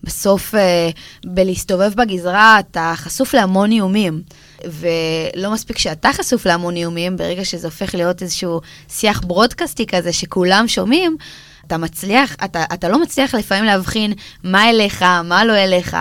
[0.05, 0.90] בסוף, אה,
[1.25, 4.23] בלהסתובב בגזרה, אתה חשוף להמון איומים.
[4.64, 10.68] ולא מספיק שאתה חשוף להמון איומים, ברגע שזה הופך להיות איזשהו שיח ברודקאסטי כזה שכולם
[10.68, 11.16] שומעים,
[11.66, 14.12] אתה מצליח, אתה, אתה לא מצליח לפעמים להבחין
[14.44, 15.97] מה אליך, מה לא אליך.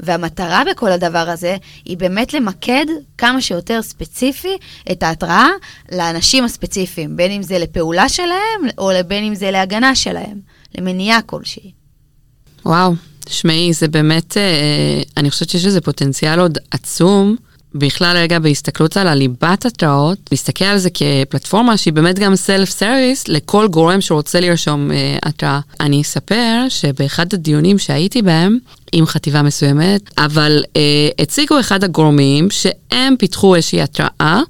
[0.00, 2.86] והמטרה בכל הדבר הזה היא באמת למקד
[3.18, 4.56] כמה שיותר ספציפי
[4.92, 5.48] את ההתראה
[5.92, 10.40] לאנשים הספציפיים, בין אם זה לפעולה שלהם או בין אם זה להגנה שלהם,
[10.78, 11.72] למניעה כלשהי.
[12.64, 12.94] וואו,
[13.24, 17.36] תשמעי, זה באמת, אה, אני חושבת שיש איזה פוטנציאל עוד עצום.
[17.74, 23.28] בכלל רגע בהסתכלות על הליבת התראות, להסתכל על זה כפלטפורמה שהיא באמת גם סלף סרוויס
[23.28, 25.60] לכל גורם שרוצה לרשום אה, התראה.
[25.80, 28.58] אני אספר שבאחד הדיונים שהייתי בהם,
[28.92, 34.40] עם חטיבה מסוימת, אבל אה, הציגו אחד הגורמים שהם פיתחו איזושהי התראה,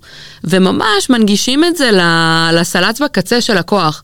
[0.45, 1.91] וממש מנגישים את זה
[2.53, 4.03] לסלט בקצה של הכוח.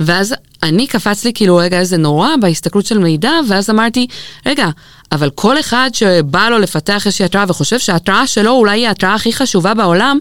[0.00, 4.06] ואז אני קפץ לי כאילו, רגע, איזה נורא בהסתכלות של מידע, ואז אמרתי,
[4.46, 4.68] רגע,
[5.12, 9.32] אבל כל אחד שבא לו לפתח איזושהי התראה וחושב שההתראה שלו אולי היא ההתראה הכי
[9.32, 10.18] חשובה בעולם,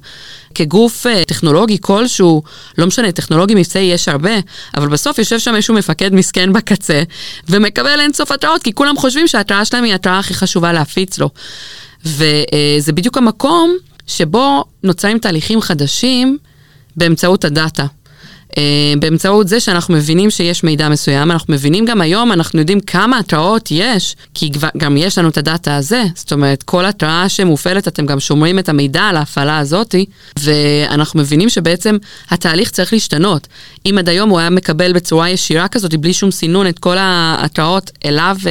[0.56, 2.44] כגוף uh, טכנולוגי כלשהו,
[2.78, 4.32] לא משנה, טכנולוגי מבצעי יש הרבה,
[4.78, 7.04] אבל בסוף יושב שם איזשהו מפקד מסכן בקצה,
[7.50, 11.30] ומקבל אינסוף התראות, כי כולם חושבים שההתראה שלהם היא ההתראה הכי חשובה להפיץ לו.
[12.06, 13.76] וזה uh, בדיוק המקום
[14.08, 16.38] שבו נוצרים תהליכים חדשים
[16.98, 17.86] באמצעות הדאטה.
[18.56, 18.58] Uh,
[19.00, 23.68] באמצעות זה שאנחנו מבינים שיש מידע מסוים, אנחנו מבינים גם היום, אנחנו יודעים כמה התראות
[23.72, 28.20] יש, כי גם יש לנו את הדאטה הזה, זאת אומרת, כל התראה שמופעלת, אתם גם
[28.20, 30.06] שומרים את המידע על ההפעלה הזאתי,
[30.40, 31.98] ואנחנו מבינים שבעצם
[32.30, 33.48] התהליך צריך להשתנות.
[33.86, 37.92] אם עד היום הוא היה מקבל בצורה ישירה כזאת, בלי שום סינון, את כל ההתראות
[38.06, 38.48] אליו uh,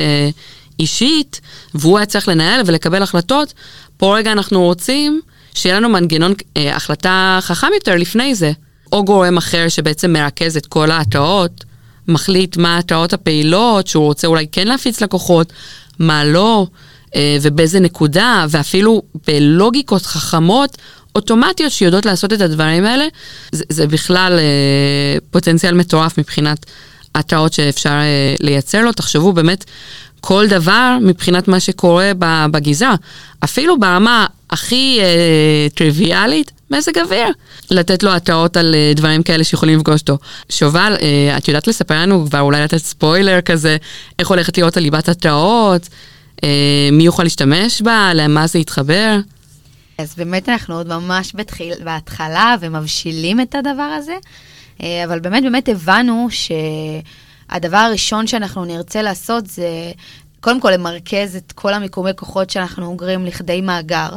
[0.81, 1.41] אישית,
[1.75, 3.53] והוא היה צריך לנהל ולקבל החלטות,
[3.97, 5.21] פה רגע אנחנו רוצים
[5.55, 8.53] שיהיה לנו מנגנון uh, החלטה חכם יותר לפני זה.
[8.95, 11.65] או גורם אחר שבעצם מרכז את כל ההתראות,
[12.09, 15.53] מחליט מה ההתראות הפעילות, שהוא רוצה אולי כן להפיץ לקוחות,
[15.99, 16.67] מה לא,
[17.17, 20.79] אה, ובאיזה נקודה, ואפילו בלוגיקות חכמות,
[21.15, 23.07] אוטומטיות שיודעות לעשות את הדברים האלה,
[23.53, 26.67] זה, זה בכלל אה, פוטנציאל מטורף מבחינת
[27.15, 28.93] התראות שאפשר אה, לייצר לו.
[28.93, 29.65] תחשבו באמת
[30.21, 32.13] כל דבר מבחינת מה שקורה
[32.51, 32.95] בגזרה.
[33.45, 37.29] אפילו ברמה הכי אה, טריוויאלית, מזג אוויר.
[37.71, 40.19] לתת לו התראות על אה, דברים כאלה שיכולים לפגוש אותו.
[40.49, 43.77] שובל, אה, את יודעת לספר לנו כבר אולי לתת ספוילר כזה,
[44.19, 45.89] איך הולכת להיות הליבת התראות,
[46.45, 49.19] אה, מי יוכל להשתמש בה, למה זה יתחבר?
[49.99, 54.15] אז באמת אנחנו עוד ממש בתחיל, בהתחלה ומבשילים את הדבר הזה,
[54.81, 59.93] אבל באמת באמת הבנו שהדבר הראשון שאנחנו נרצה לעשות זה
[60.45, 64.09] קודם כל למרכז את כל המיקומי כוחות שאנחנו אוגרים לכדי מאגר,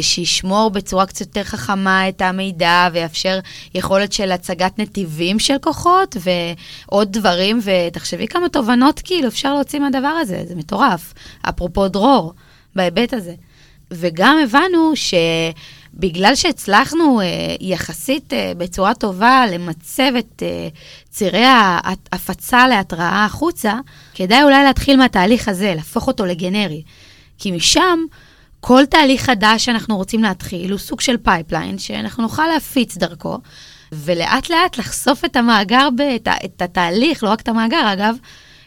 [0.00, 3.38] שישמור בצורה קצת יותר חכמה את המידע ויאפשר
[3.74, 10.08] יכולת של הצגת נתיבים של כוחות ועוד דברים, ותחשבי כמה תובנות כאילו אפשר להוציא מהדבר
[10.20, 11.14] הזה, זה מטורף.
[11.42, 12.32] אפרופו דרור,
[12.76, 13.34] בהיבט הזה.
[13.90, 15.14] וגם הבנו ש...
[15.96, 17.26] בגלל שהצלחנו אה,
[17.60, 20.68] יחסית אה, בצורה טובה למצב את אה,
[21.10, 23.74] צירי ההפצה להתראה החוצה,
[24.14, 26.82] כדאי אולי להתחיל מהתהליך הזה, להפוך אותו לגנרי.
[27.38, 27.98] כי משם,
[28.60, 33.38] כל תהליך חדש שאנחנו רוצים להתחיל הוא סוג של pipeline, שאנחנו נוכל להפיץ דרכו,
[33.92, 38.16] ולאט לאט לחשוף את המאגר, בת, את התהליך, לא רק את המאגר אגב,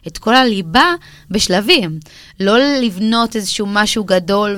[0.08, 0.94] את כל הליבה
[1.32, 2.00] בשלבים.
[2.40, 4.58] לא לבנות איזשהו משהו גדול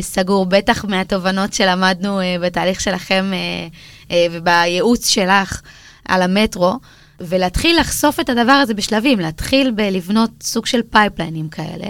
[0.00, 3.68] וסגור, בטח מהתובנות שלמדנו אה, בתהליך שלכם אה,
[4.10, 5.60] אה, ובייעוץ שלך
[6.08, 6.78] על המטרו.
[7.20, 11.86] ולהתחיל לחשוף את הדבר הזה בשלבים, להתחיל בלבנות סוג של פייפליינים כאלה,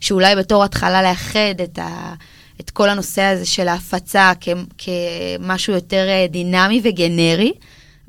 [0.00, 2.14] שאולי בתור התחלה לאחד את, ה,
[2.60, 4.48] את כל הנושא הזה של ההפצה כ,
[4.78, 7.52] כמשהו יותר דינמי וגנרי,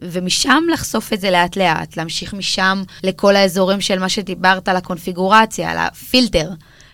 [0.01, 5.77] ומשם לחשוף את זה לאט-לאט, להמשיך משם לכל האזורים של מה שדיברת על הקונפיגורציה, על
[5.77, 6.49] הפילטר.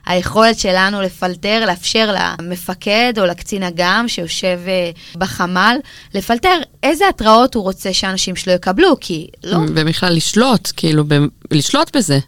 [0.05, 5.77] היכולת שלנו לפלטר, לאפשר למפקד או לקצין אג"ם שיושב אה, בחמ"ל,
[6.13, 9.57] לפלטר איזה התראות הוא רוצה שאנשים שלו יקבלו, כי לא...
[9.57, 11.13] ובכלל לשלוט, כאילו, ב...
[11.51, 12.19] לשלוט בזה.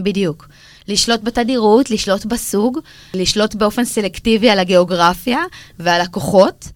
[0.00, 0.48] בדיוק.
[0.88, 2.78] לשלוט בתדירות, לשלוט בסוג,
[3.14, 5.40] לשלוט באופן סלקטיבי על הגיאוגרפיה
[5.78, 6.68] ועל הכוחות,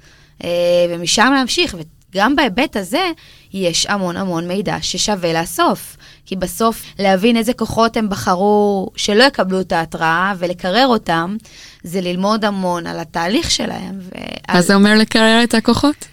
[0.44, 0.48] אה,
[0.90, 1.76] ומשם להמשיך.
[2.16, 3.10] גם בהיבט הזה,
[3.52, 5.96] יש המון המון מידע ששווה לאסוף.
[6.26, 11.36] כי בסוף, להבין איזה כוחות הם בחרו שלא יקבלו את ההתראה ולקרר אותם,
[11.82, 13.98] זה ללמוד המון על התהליך שלהם.
[13.98, 14.56] ועל...
[14.56, 16.06] מה זה אומר לקרר את הכוחות?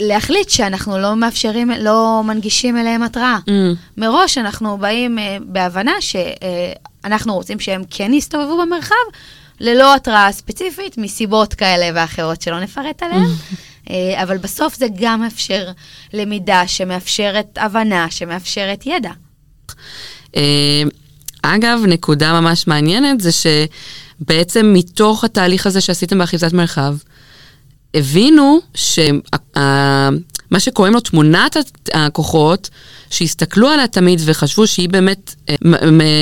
[0.00, 3.38] להחליט שאנחנו לא מאפשרים, לא מנגישים אליהם התראה.
[3.46, 3.50] Mm.
[3.96, 8.94] מראש אנחנו באים uh, בהבנה שאנחנו uh, רוצים שהם כן יסתובבו במרחב,
[9.60, 13.26] ללא התראה ספציפית, מסיבות כאלה ואחרות שלא נפרט עליהן.
[13.90, 15.70] אה, אבל בסוף זה גם מאפשר
[16.12, 19.10] למידה שמאפשרת הבנה, שמאפשרת ידע.
[20.36, 20.82] אה,
[21.42, 26.96] אגב, נקודה ממש מעניינת זה שבעצם מתוך התהליך הזה שעשיתם באחיזת מרחב,
[27.94, 28.58] הבינו
[29.56, 31.56] שמה שקוראים לו תמונת
[31.94, 32.70] הכוחות,
[33.10, 35.54] שהסתכלו עליה תמיד וחשבו שהיא באמת אה,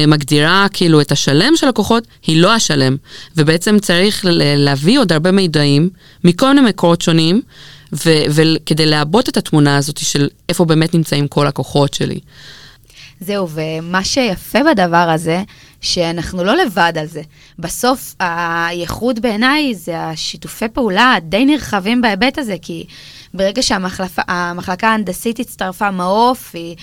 [0.07, 2.97] מגדירה כאילו את השלם של הכוחות, היא לא השלם.
[3.37, 4.25] ובעצם צריך
[4.57, 5.91] להביא עוד הרבה מידעים
[6.25, 7.43] מכל מיני מקורות שונים,
[7.93, 12.21] וכדי לעבות את התמונה הזאת של איפה באמת נמצאים כל הכוחות שלי.
[13.25, 15.43] זהו, ומה שיפה בדבר הזה,
[15.81, 17.23] שאנחנו לא לבד על זה.
[17.59, 22.85] בסוף, הייחוד בעיניי זה השיתופי פעולה הדי נרחבים בהיבט הזה, כי
[23.35, 26.77] ברגע שהמחלקה ההנדסית הצטרפה, מעוף, היא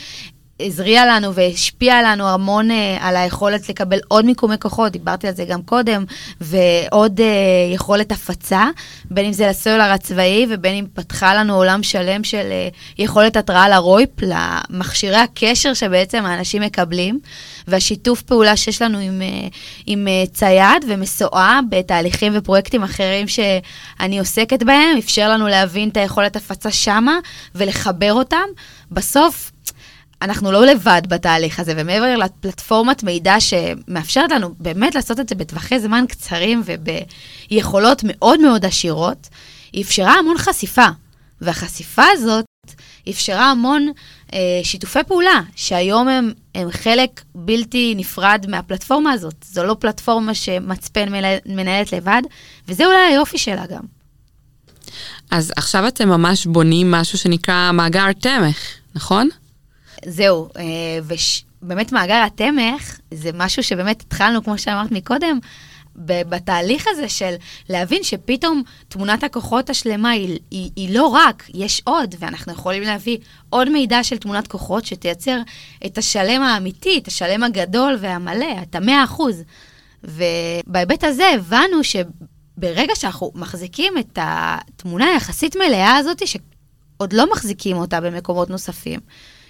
[0.65, 5.45] הזריעה לנו והשפיעה לנו המון uh, על היכולת לקבל עוד מיקומי כוחות, דיברתי על זה
[5.45, 6.05] גם קודם,
[6.41, 8.65] ועוד uh, יכולת הפצה,
[9.05, 13.69] בין אם זה לסלולר הצבאי ובין אם פתחה לנו עולם שלם של uh, יכולת התראה
[13.69, 17.19] לרויפ, למכשירי הקשר שבעצם האנשים מקבלים,
[17.67, 24.63] והשיתוף פעולה שיש לנו עם, uh, עם uh, צייד ומסועה בתהליכים ופרויקטים אחרים שאני עוסקת
[24.63, 27.17] בהם, אפשר לנו להבין את היכולת הפצה שמה
[27.55, 28.37] ולחבר אותם.
[28.91, 29.51] בסוף,
[30.21, 35.79] אנחנו לא לבד בתהליך הזה, ומעבר לפלטפורמת מידע שמאפשרת לנו באמת לעשות את זה בטווחי
[35.79, 39.29] זמן קצרים וביכולות מאוד מאוד עשירות,
[39.73, 40.87] היא אפשרה המון חשיפה.
[41.41, 42.45] והחשיפה הזאת
[43.09, 43.91] אפשרה המון
[44.33, 49.35] אה, שיתופי פעולה, שהיום הם, הם חלק בלתי נפרד מהפלטפורמה הזאת.
[49.45, 51.09] זו לא פלטפורמה שמצפן
[51.45, 52.21] מנהלת לבד,
[52.67, 53.83] וזה אולי היופי שלה גם.
[55.31, 58.57] אז עכשיו אתם ממש בונים משהו שנקרא מאגר תמך,
[58.95, 59.29] נכון?
[60.05, 61.17] זהו, אה,
[61.61, 65.39] ובאמת מאגר התמך זה משהו שבאמת התחלנו, כמו שאמרת מקודם,
[65.95, 67.35] בתהליך הזה של
[67.69, 73.17] להבין שפתאום תמונת הכוחות השלמה היא, היא, היא לא רק, יש עוד, ואנחנו יכולים להביא
[73.49, 75.37] עוד מידע של תמונת כוחות שתייצר
[75.85, 79.43] את השלם האמיתי, את השלם הגדול והמלא, את המאה אחוז.
[80.03, 88.01] ובהיבט הזה הבנו שברגע שאנחנו מחזיקים את התמונה היחסית מלאה הזאת, שעוד לא מחזיקים אותה
[88.01, 88.99] במקומות נוספים,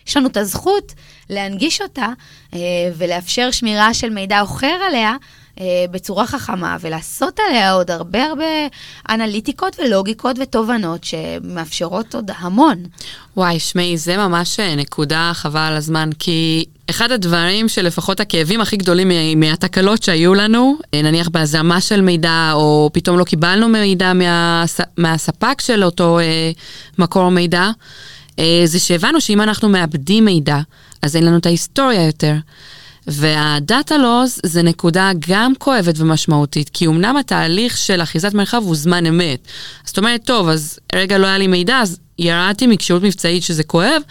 [0.07, 0.93] יש לנו את הזכות
[1.29, 2.07] להנגיש אותה
[2.53, 2.59] אה,
[2.97, 5.15] ולאפשר שמירה של מידע אחר עליה
[5.59, 8.45] אה, בצורה חכמה, ולעשות עליה עוד הרבה הרבה
[9.09, 12.83] אנליטיקות ולוגיקות ותובנות שמאפשרות עוד המון.
[13.37, 18.77] וואי, שמעי, זה ממש אה, נקודה חבל על הזמן, כי אחד הדברים שלפחות הכאבים הכי
[18.77, 24.79] גדולים מהתקלות שהיו לנו, נניח בהזרמה של מידע, או פתאום לא קיבלנו מידע מהס...
[24.97, 26.19] מהספק של אותו
[26.97, 27.69] מקור מידע,
[28.65, 30.59] זה שהבנו שאם אנחנו מאבדים מידע,
[31.01, 32.35] אז אין לנו את ההיסטוריה יותר.
[33.07, 39.05] והדאטה לוז זה נקודה גם כואבת ומשמעותית, כי אמנם התהליך של אחיזת מרחב הוא זמן
[39.05, 39.47] אמת.
[39.85, 44.01] זאת אומרת, טוב, אז רגע לא היה לי מידע, אז ירדתי מכשירות מבצעית שזה כואב,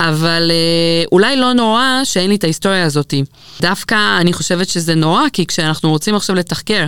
[0.00, 3.14] אבל אה, אולי לא נורא שאין לי את ההיסטוריה הזאת.
[3.60, 6.86] דווקא אני חושבת שזה נורא, כי כשאנחנו רוצים עכשיו לתחקר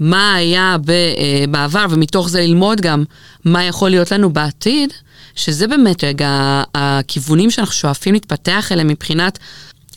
[0.00, 3.04] מה היה אה, בעבר, ומתוך זה ללמוד גם
[3.44, 4.92] מה יכול להיות לנו בעתיד,
[5.36, 9.38] שזה באמת רגע הכיוונים שאנחנו שואפים להתפתח אליהם מבחינת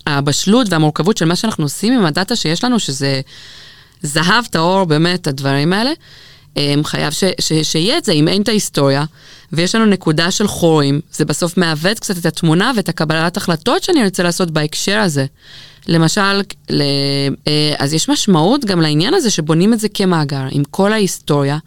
[0.08, 3.22] הבשלות והמורכבות של מה שאנחנו עושים עם הדאטה שיש לנו, שזה
[4.02, 5.92] זהב טהור באמת, הדברים האלה.
[6.84, 9.06] חייב ש, ש, שיהיה את זה, אם אין את ההיסטוריה,
[9.54, 14.06] ויש לנו נקודה של חורים, זה בסוף מעוות קצת את התמונה ואת הקבלת החלטות שאני
[14.06, 15.26] רוצה לעשות בהקשר הזה.
[15.88, 16.82] למשל, ל...
[17.48, 21.58] אה, אז יש משמעות גם לעניין הזה שבונים את זה כמאגר, עם כל ההיסטוריה,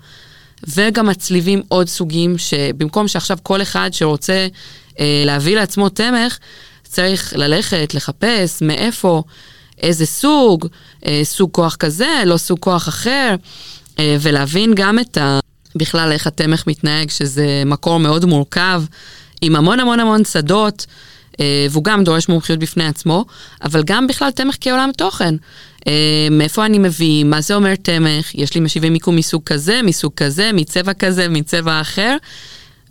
[0.66, 4.46] וגם מצליבים עוד סוגים, שבמקום שעכשיו כל אחד שרוצה
[5.00, 6.38] אה, להביא לעצמו תמך,
[6.84, 9.22] צריך ללכת, לחפש, מאיפה,
[9.82, 10.66] איזה סוג,
[11.06, 13.34] אה, סוג כוח כזה, לא סוג כוח אחר,
[13.98, 15.38] אה, ולהבין גם את ה...
[15.74, 18.82] בכלל איך התמך מתנהג, שזה מקור מאוד מורכב,
[19.40, 20.86] עם המון המון המון שדות,
[21.40, 23.24] אה, והוא גם דורש מומחיות בפני עצמו,
[23.64, 25.34] אבל גם בכלל תמך כעולם תוכן.
[25.88, 30.12] אה, מאיפה אני מביא, מה זה אומר תמך, יש לי משיבי מיקום מסוג כזה, מסוג
[30.16, 32.16] כזה, מצבע כזה, מצבע אחר.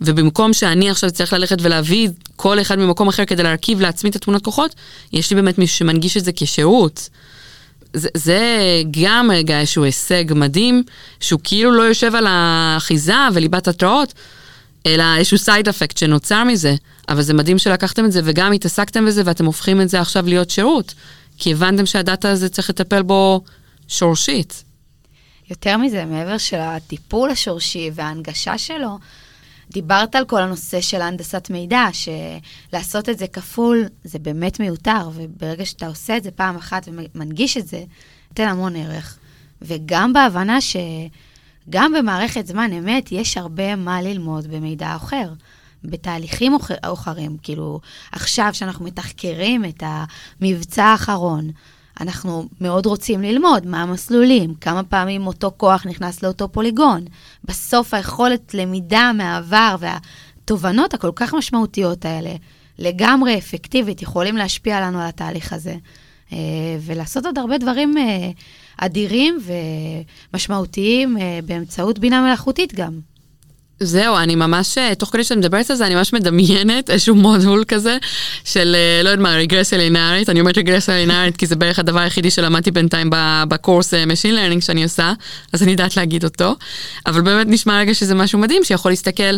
[0.00, 4.44] ובמקום שאני עכשיו צריך ללכת ולהביא כל אחד ממקום אחר כדי להרכיב לעצמי את התמונות
[4.44, 4.74] כוחות,
[5.12, 7.08] יש לי באמת מישהו שמנגיש את זה כשירות.
[7.92, 8.42] זה, זה
[9.02, 10.82] גם רגע איזשהו הישג מדהים,
[11.20, 14.14] שהוא כאילו לא יושב על האחיזה וליבת התראות,
[14.86, 16.74] אלא איזשהו סייד אפקט שנוצר מזה.
[17.08, 20.50] אבל זה מדהים שלקחתם את זה וגם התעסקתם בזה ואתם הופכים את זה עכשיו להיות
[20.50, 20.94] שירות.
[21.38, 23.40] כי הבנתם שהדאטה הזה צריך לטפל בו
[23.88, 24.64] שורשית.
[25.50, 28.98] יותר מזה, מעבר של הטיפול השורשי וההנגשה שלו,
[29.70, 35.66] דיברת על כל הנושא של הנדסת מידע, שלעשות את זה כפול זה באמת מיותר, וברגע
[35.66, 37.84] שאתה עושה את זה פעם אחת ומנגיש את זה,
[38.30, 39.18] נותן המון ערך.
[39.62, 45.32] וגם בהבנה שגם במערכת זמן אמת יש הרבה מה ללמוד במידע אחר.
[45.84, 47.80] בתהליכים אחרים, כאילו,
[48.12, 51.50] עכשיו שאנחנו מתחקרים את המבצע האחרון,
[52.00, 57.04] אנחנו מאוד רוצים ללמוד מה המסלולים, כמה פעמים אותו כוח נכנס לאותו פוליגון.
[57.44, 62.32] בסוף היכולת למידה מהעבר והתובנות הכל כך משמעותיות האלה,
[62.78, 65.74] לגמרי אפקטיבית, יכולים להשפיע לנו על התהליך הזה.
[66.32, 66.38] אה,
[66.80, 68.30] ולעשות עוד הרבה דברים אה,
[68.76, 69.38] אדירים
[70.32, 73.00] ומשמעותיים אה, באמצעות בינה מלאכותית גם.
[73.80, 77.64] זהו, אני ממש, אה, תוך כדי שאת מדברת על זה, אני ממש מדמיינת איזשהו מודול
[77.68, 77.98] כזה
[78.44, 80.28] של, אה, לא יודעת מה, רגרסיה לינארית.
[80.28, 83.10] אני אומרת רגרסיה לינארית כי זה בערך הדבר היחידי שלמדתי בינתיים
[83.48, 85.12] בקורס אה, Machine Learning שאני עושה,
[85.52, 86.54] אז אני יודעת להגיד אותו.
[87.06, 89.36] אבל באמת נשמע רגע שזה משהו מדהים, שיכול להסתכל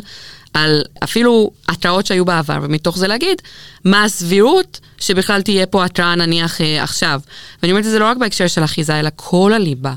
[0.55, 3.42] על אפילו התראות שהיו בעבר, ומתוך זה להגיד
[3.85, 7.20] מה הסבירות שבכלל תהיה פה התראה נניח עכשיו.
[7.62, 9.94] ואני אומרת את זה לא רק בהקשר של אחיזה, אלא כל הליבה.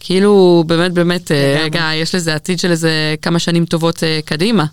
[0.00, 1.60] כאילו, באמת, באמת, אה.
[1.62, 4.64] רגע, יש לזה עתיד של איזה כמה שנים טובות אה, קדימה.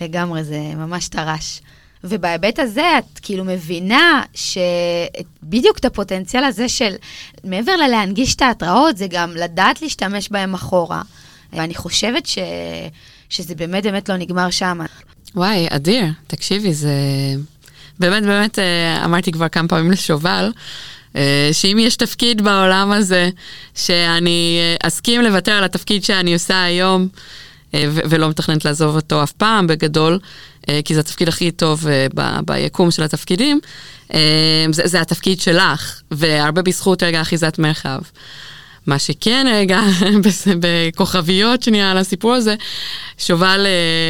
[0.00, 1.60] לגמרי, זה ממש טרש.
[2.04, 6.94] ובהיבט הזה, את כאילו מבינה שבדיוק את הפוטנציאל הזה של,
[7.44, 11.02] מעבר ללהנגיש את ההתראות, זה גם לדעת להשתמש בהם אחורה.
[11.52, 12.38] ואני חושבת ש...
[13.28, 14.80] שזה באמת באמת לא נגמר שם.
[15.34, 16.94] וואי, אדיר, תקשיבי, זה...
[17.98, 20.52] באמת, באמת, אה, אמרתי כבר כמה פעמים לשובל,
[21.52, 23.30] שאם יש תפקיד בעולם הזה,
[23.74, 27.08] שאני אה, אסכים לוותר על התפקיד שאני עושה היום,
[27.74, 30.18] אה, ולא מתכננת לעזוב אותו אף פעם בגדול,
[30.84, 33.60] כי זה התפקיד הכי טוב ב- ביקום של התפקידים,
[34.70, 37.98] זה, זה התפקיד שלך, והרבה בזכות רגע אחיזת מרחב.
[38.86, 39.80] מה שכן רגע,
[40.60, 42.54] בכוכביות שנייה על הסיפור הזה,
[43.18, 43.66] שובל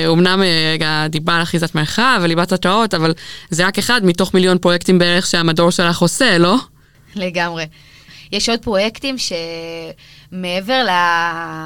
[0.06, 3.12] אומנם רגע דיבר על אחיזת מרחב וליבת התראות, אבל
[3.50, 6.56] זה רק אחד מתוך מיליון פרויקטים בערך שהמדור שלך עושה, לא?
[7.16, 7.66] לגמרי.
[8.32, 10.86] יש עוד פרויקטים שמעבר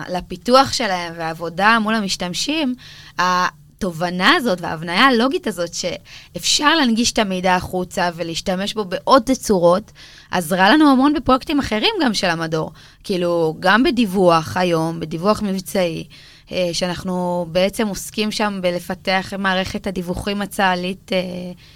[0.09, 2.75] לפיתוח שלהם והעבודה מול המשתמשים,
[3.19, 9.93] התובנה הזאת וההבניה הלוגית הזאת שאפשר להנגיש את המידע החוצה ולהשתמש בו בעוד תצורות,
[10.31, 12.73] עזרה לנו המון בפרויקטים אחרים גם של המדור.
[13.05, 16.05] כאילו, גם בדיווח היום, בדיווח מבצעי.
[16.53, 21.19] אה, שאנחנו בעצם עוסקים שם בלפתח מערכת הדיווחים הצה"לית אה,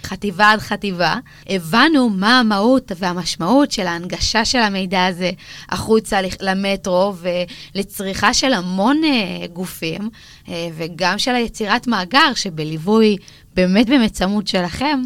[0.03, 1.15] חטיבה עד חטיבה.
[1.49, 5.31] הבנו מה המהות והמשמעות של ההנגשה של המידע הזה
[5.69, 7.13] החוצה למטרו
[7.75, 10.09] ולצריכה של המון אה, גופים,
[10.77, 13.17] וגם של היצירת מאגר שבליווי
[13.55, 15.01] באמת באמת צמוד שלכם.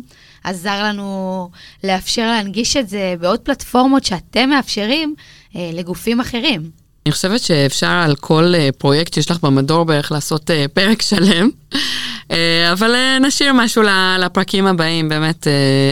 [0.46, 1.50] עזר לנו
[1.84, 5.16] לאפשר להנגיש את זה בעוד פלטפורמות שאתם מאפשרים
[5.56, 6.85] אה, לגופים אחרים.
[7.06, 11.50] אני חושבת שאפשר על כל uh, פרויקט שיש לך במדור בערך לעשות uh, פרק שלם,
[11.74, 12.34] uh,
[12.74, 13.84] אבל נשאיר משהו
[14.20, 15.48] לפרקים הבאים, באמת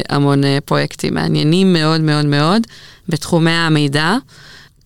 [0.10, 2.68] המון פרויקטים מעניינים מאוד מאוד מאוד
[3.10, 4.16] בתחומי המידע.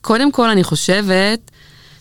[0.01, 1.52] קודם כל, אני חושבת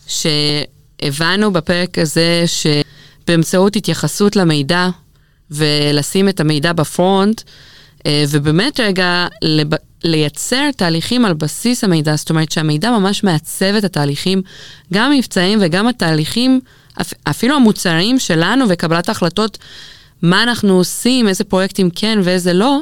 [0.07, 4.89] שהבנו בפרק הזה שבאמצעות התייחסות למידע
[5.51, 7.43] ולשים את המידע בפרונט,
[8.09, 9.27] ובאמת רגע
[10.07, 14.43] לייצר תהליכים על בסיס המידע, זאת אומרת שהמידע ממש מעצב את התהליכים,
[14.93, 16.61] גם המבצעיים וגם התהליכים,
[17.25, 19.59] אפילו המוצרים שלנו וקבלת ההחלטות,
[20.23, 22.81] מה אנחנו עושים, איזה פרויקטים כן ואיזה לא,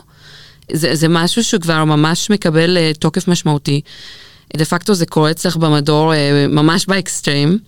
[0.73, 3.81] זה, זה משהו שכבר ממש מקבל uh, תוקף משמעותי.
[4.57, 6.17] דה פקטו זה קורה אצלך במדור uh,
[6.49, 7.59] ממש באקסטרים.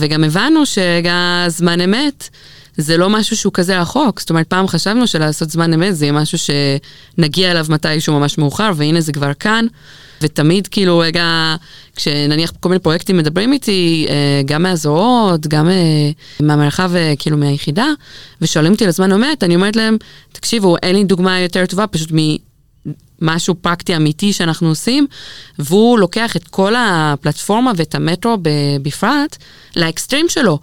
[0.00, 2.28] וגם הבנו שזמן אמת
[2.76, 4.20] זה לא משהו שהוא כזה רחוק.
[4.20, 8.70] זאת אומרת, פעם חשבנו שלעשות זמן אמת זה יהיה משהו שנגיע אליו מתישהו ממש מאוחר,
[8.76, 9.66] והנה זה כבר כאן.
[10.22, 11.56] ותמיד כאילו רגע,
[11.96, 16.10] כשנניח כל מיני פרויקטים מדברים איתי, אה, גם מהזרועות, גם אה,
[16.40, 17.86] מהמרחב, כאילו מהיחידה,
[18.40, 19.96] ושואלים אותי על הזמן אמת, אני אומרת להם,
[20.32, 22.12] תקשיבו, אין לי דוגמה יותר טובה, פשוט
[23.22, 25.06] משהו פרקטי אמיתי שאנחנו עושים,
[25.58, 28.36] והוא לוקח את כל הפלטפורמה ואת המטרו
[28.82, 29.36] בפרט
[29.76, 30.58] לאקסטרים שלו.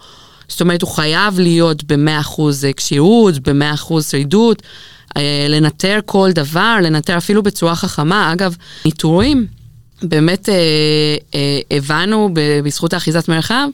[0.49, 2.41] זאת אומרת, הוא חייב להיות ב-100%
[2.75, 4.61] כשירות, ב-100% שרידות,
[5.17, 8.33] אה, לנטר כל דבר, לנטר אפילו בצורה חכמה.
[8.33, 9.47] אגב, ניטורים,
[10.03, 10.55] באמת אה,
[11.35, 12.29] אה, הבנו
[12.63, 13.67] בזכות האחיזת מרחב,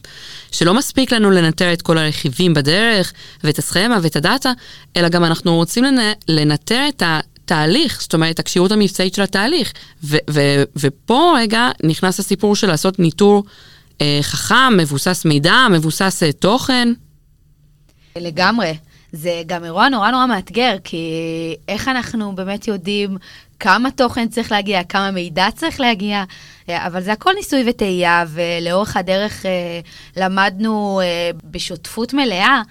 [0.51, 3.13] שלא מספיק לנו לנטר את כל הרכיבים בדרך,
[3.43, 4.51] ואת הסכמה ואת הדאטה,
[4.97, 5.85] אלא גם אנחנו רוצים
[6.27, 7.19] לנטר את ה...
[7.45, 9.73] תהליך, זאת אומרת, הכשירות המבצעית של התהליך.
[10.03, 13.43] ו- ו- ופה רגע נכנס הסיפור של לעשות ניטור
[14.21, 16.87] חכם, מבוסס מידע, מבוסס אה, תוכן.
[18.17, 18.73] לגמרי.
[19.11, 21.11] זה גם אירוע נורא נורא מאתגר, כי
[21.67, 23.17] איך אנחנו באמת יודעים
[23.59, 26.23] כמה תוכן צריך להגיע, כמה מידע צריך להגיע,
[26.69, 29.79] אה, אבל זה הכל ניסוי וטעייה, ולאורך הדרך אה,
[30.17, 32.61] למדנו אה, בשותפות מלאה.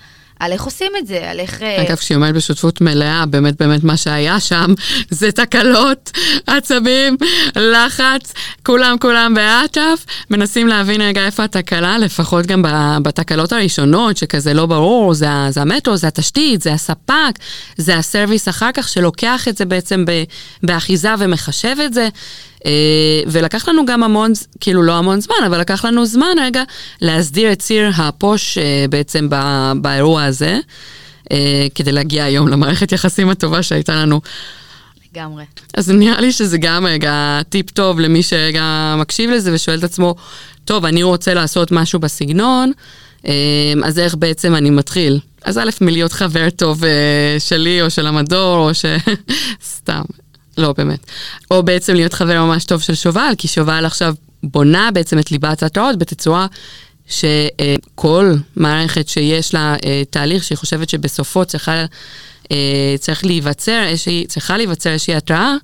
[0.45, 1.62] על איך עושים את זה, על איך...
[1.62, 4.74] אה, אגב, כשהיא אומרת בשותפות מלאה, באמת באמת מה שהיה שם
[5.11, 6.11] זה תקלות,
[6.47, 7.16] עצבים,
[7.57, 8.32] לחץ,
[8.66, 12.62] כולם כולם באטף, מנסים להבין רגע איפה התקלה, לפחות גם
[13.03, 17.32] בתקלות הראשונות, שכזה לא ברור, זה, זה המטרו, זה התשתית, זה הספק,
[17.76, 20.05] זה הסרוויס אחר כך, שלוקח את זה בעצם
[20.62, 22.09] באחיזה ומחשב את זה.
[22.67, 22.71] אה,
[23.27, 26.62] ולקח לנו גם המון, כאילו לא המון זמן, אבל לקח לנו זמן רגע
[27.01, 29.29] להסדיר את ציר הפוש אה, בעצם
[29.81, 30.59] באירוע הזה,
[31.33, 34.21] אה, כדי להגיע היום למערכת יחסים הטובה שהייתה לנו.
[35.12, 35.45] לגמרי.
[35.77, 40.15] אז נראה לי שזה גם רגע טיפ טוב למי שרגע מקשיב לזה ושואל את עצמו,
[40.65, 42.73] טוב, אני רוצה לעשות משהו בסגנון,
[43.85, 45.21] אז איך בעצם אני מתחיל?
[45.45, 46.83] אז א', מלהיות חבר טוב
[47.39, 48.85] שלי או של המדור, או ש...
[49.77, 50.03] סתם,
[50.59, 51.07] לא, באמת.
[51.51, 55.63] או בעצם להיות חבר ממש טוב של שובל, כי שובל עכשיו בונה בעצם את ליבת
[55.63, 56.47] ההתראות בתצורה
[57.09, 61.85] שכל מערכת שיש לה אה, תהליך שהיא חושבת שבסופו צריכה,
[62.53, 63.83] אה, צריך להיווצר,
[64.29, 65.55] צריכה להיווצר איזושהי התראה,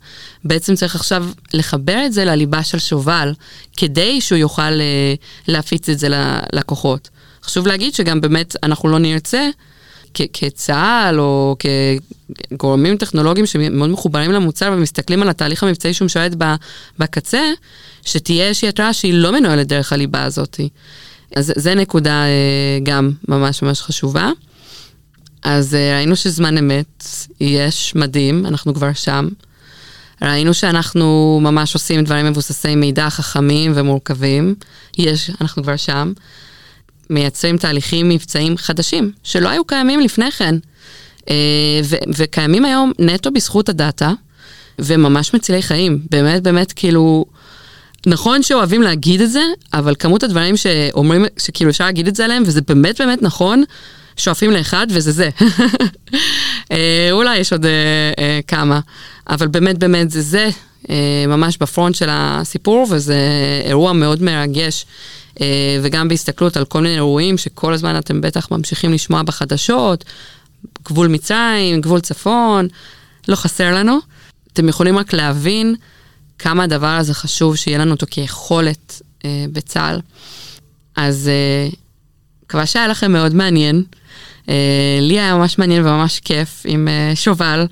[0.45, 3.33] בעצם צריך עכשיו לחבר את זה לליבה של שובל,
[3.77, 5.15] כדי שהוא יוכל אה,
[5.49, 7.09] להפיץ את זה ללקוחות.
[7.43, 9.49] חשוב להגיד שגם באמת אנחנו לא נרצה
[10.15, 11.57] כצה"ל או
[12.51, 16.33] כגורמים טכנולוגיים שמאוד מחוברים למוצר ומסתכלים על התהליך המבצעי שהוא משרת
[16.99, 17.43] בקצה,
[18.05, 20.61] שתהיה איזושהי התראה שהיא לא מנוהלת דרך הליבה הזאת.
[21.37, 24.31] אז זה נקודה אה, גם ממש ממש חשובה.
[25.43, 27.05] אז אה, ראינו שזמן אמת,
[27.41, 29.29] יש מדהים, אנחנו כבר שם.
[30.23, 34.55] ראינו שאנחנו ממש עושים דברים מבוססי מידע חכמים ומורכבים,
[34.99, 36.13] יש, אנחנו כבר שם.
[37.11, 40.55] מייצרים תהליכים מבצעיים חדשים, שלא היו קיימים לפני כן.
[41.31, 41.81] אה,
[42.17, 44.13] וקיימים היום נטו בזכות הדאטה,
[44.79, 45.99] וממש מצילי חיים.
[46.11, 47.25] באמת, באמת, כאילו,
[48.07, 49.43] נכון שאוהבים להגיד את זה,
[49.75, 53.65] אבל כמות הדברים שאומרים, שכאילו אפשר להגיד את זה עליהם, וזה באמת באמת נכון,
[54.17, 55.29] שואפים לאחד, וזה זה.
[56.71, 57.71] אה, אולי יש עוד אה,
[58.19, 58.81] אה, כמה,
[59.29, 60.49] אבל באמת באמת זה זה,
[60.91, 63.19] אה, ממש בפרונט של הסיפור, וזה
[63.65, 64.87] אירוע מאוד מרגש.
[65.41, 70.05] אה, וגם בהסתכלות על כל מיני אירועים שכל הזמן אתם בטח ממשיכים לשמוע בחדשות,
[70.85, 72.69] גבול מצרים, גבול צפון,
[73.29, 73.99] לא חסר לנו.
[74.53, 75.75] אתם יכולים רק להבין
[76.39, 80.01] כמה הדבר הזה חשוב שיהיה לנו אותו כיכולת אה, בצה"ל.
[80.97, 81.69] אז אה,
[82.45, 83.85] מקווה שהיה לכם מאוד מעניין.
[84.49, 87.67] אה, לי היה ממש מעניין וממש כיף עם אה, שובל.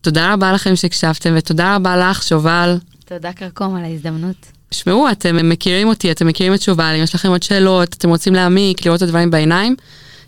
[0.00, 2.78] תודה רבה לכם שהקשבתם ותודה רבה לך, שובל.
[3.04, 4.36] תודה כרכום על ההזדמנות.
[4.68, 8.34] תשמעו, אתם מכירים אותי, אתם מכירים את שובל, אם יש לכם עוד שאלות, אתם רוצים
[8.34, 9.76] להעמיק, לראות את הדברים בעיניים,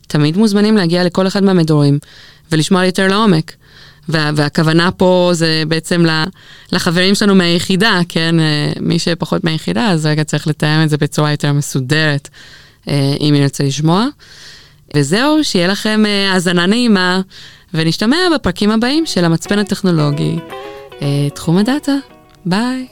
[0.07, 1.99] תמיד מוזמנים להגיע לכל אחד מהמדורים
[2.53, 3.53] ולשמוע יותר לעומק.
[4.09, 6.05] וה, והכוונה פה זה בעצם
[6.73, 8.41] לחברים שלנו מהיחידה, כן?
[8.41, 12.29] אה, מי שפחות מהיחידה, אז רגע צריך לתאם את זה בצורה יותר מסודרת,
[13.21, 14.07] אם ירצה לשמוע.
[14.97, 17.21] וזהו, שיהיה לכם אה, האזנה נעימה,
[17.75, 20.37] ונשתמע בפרקים הבאים של המצפן הטכנולוגי,
[21.35, 21.93] תחום הדאטה.
[22.47, 22.87] ביי.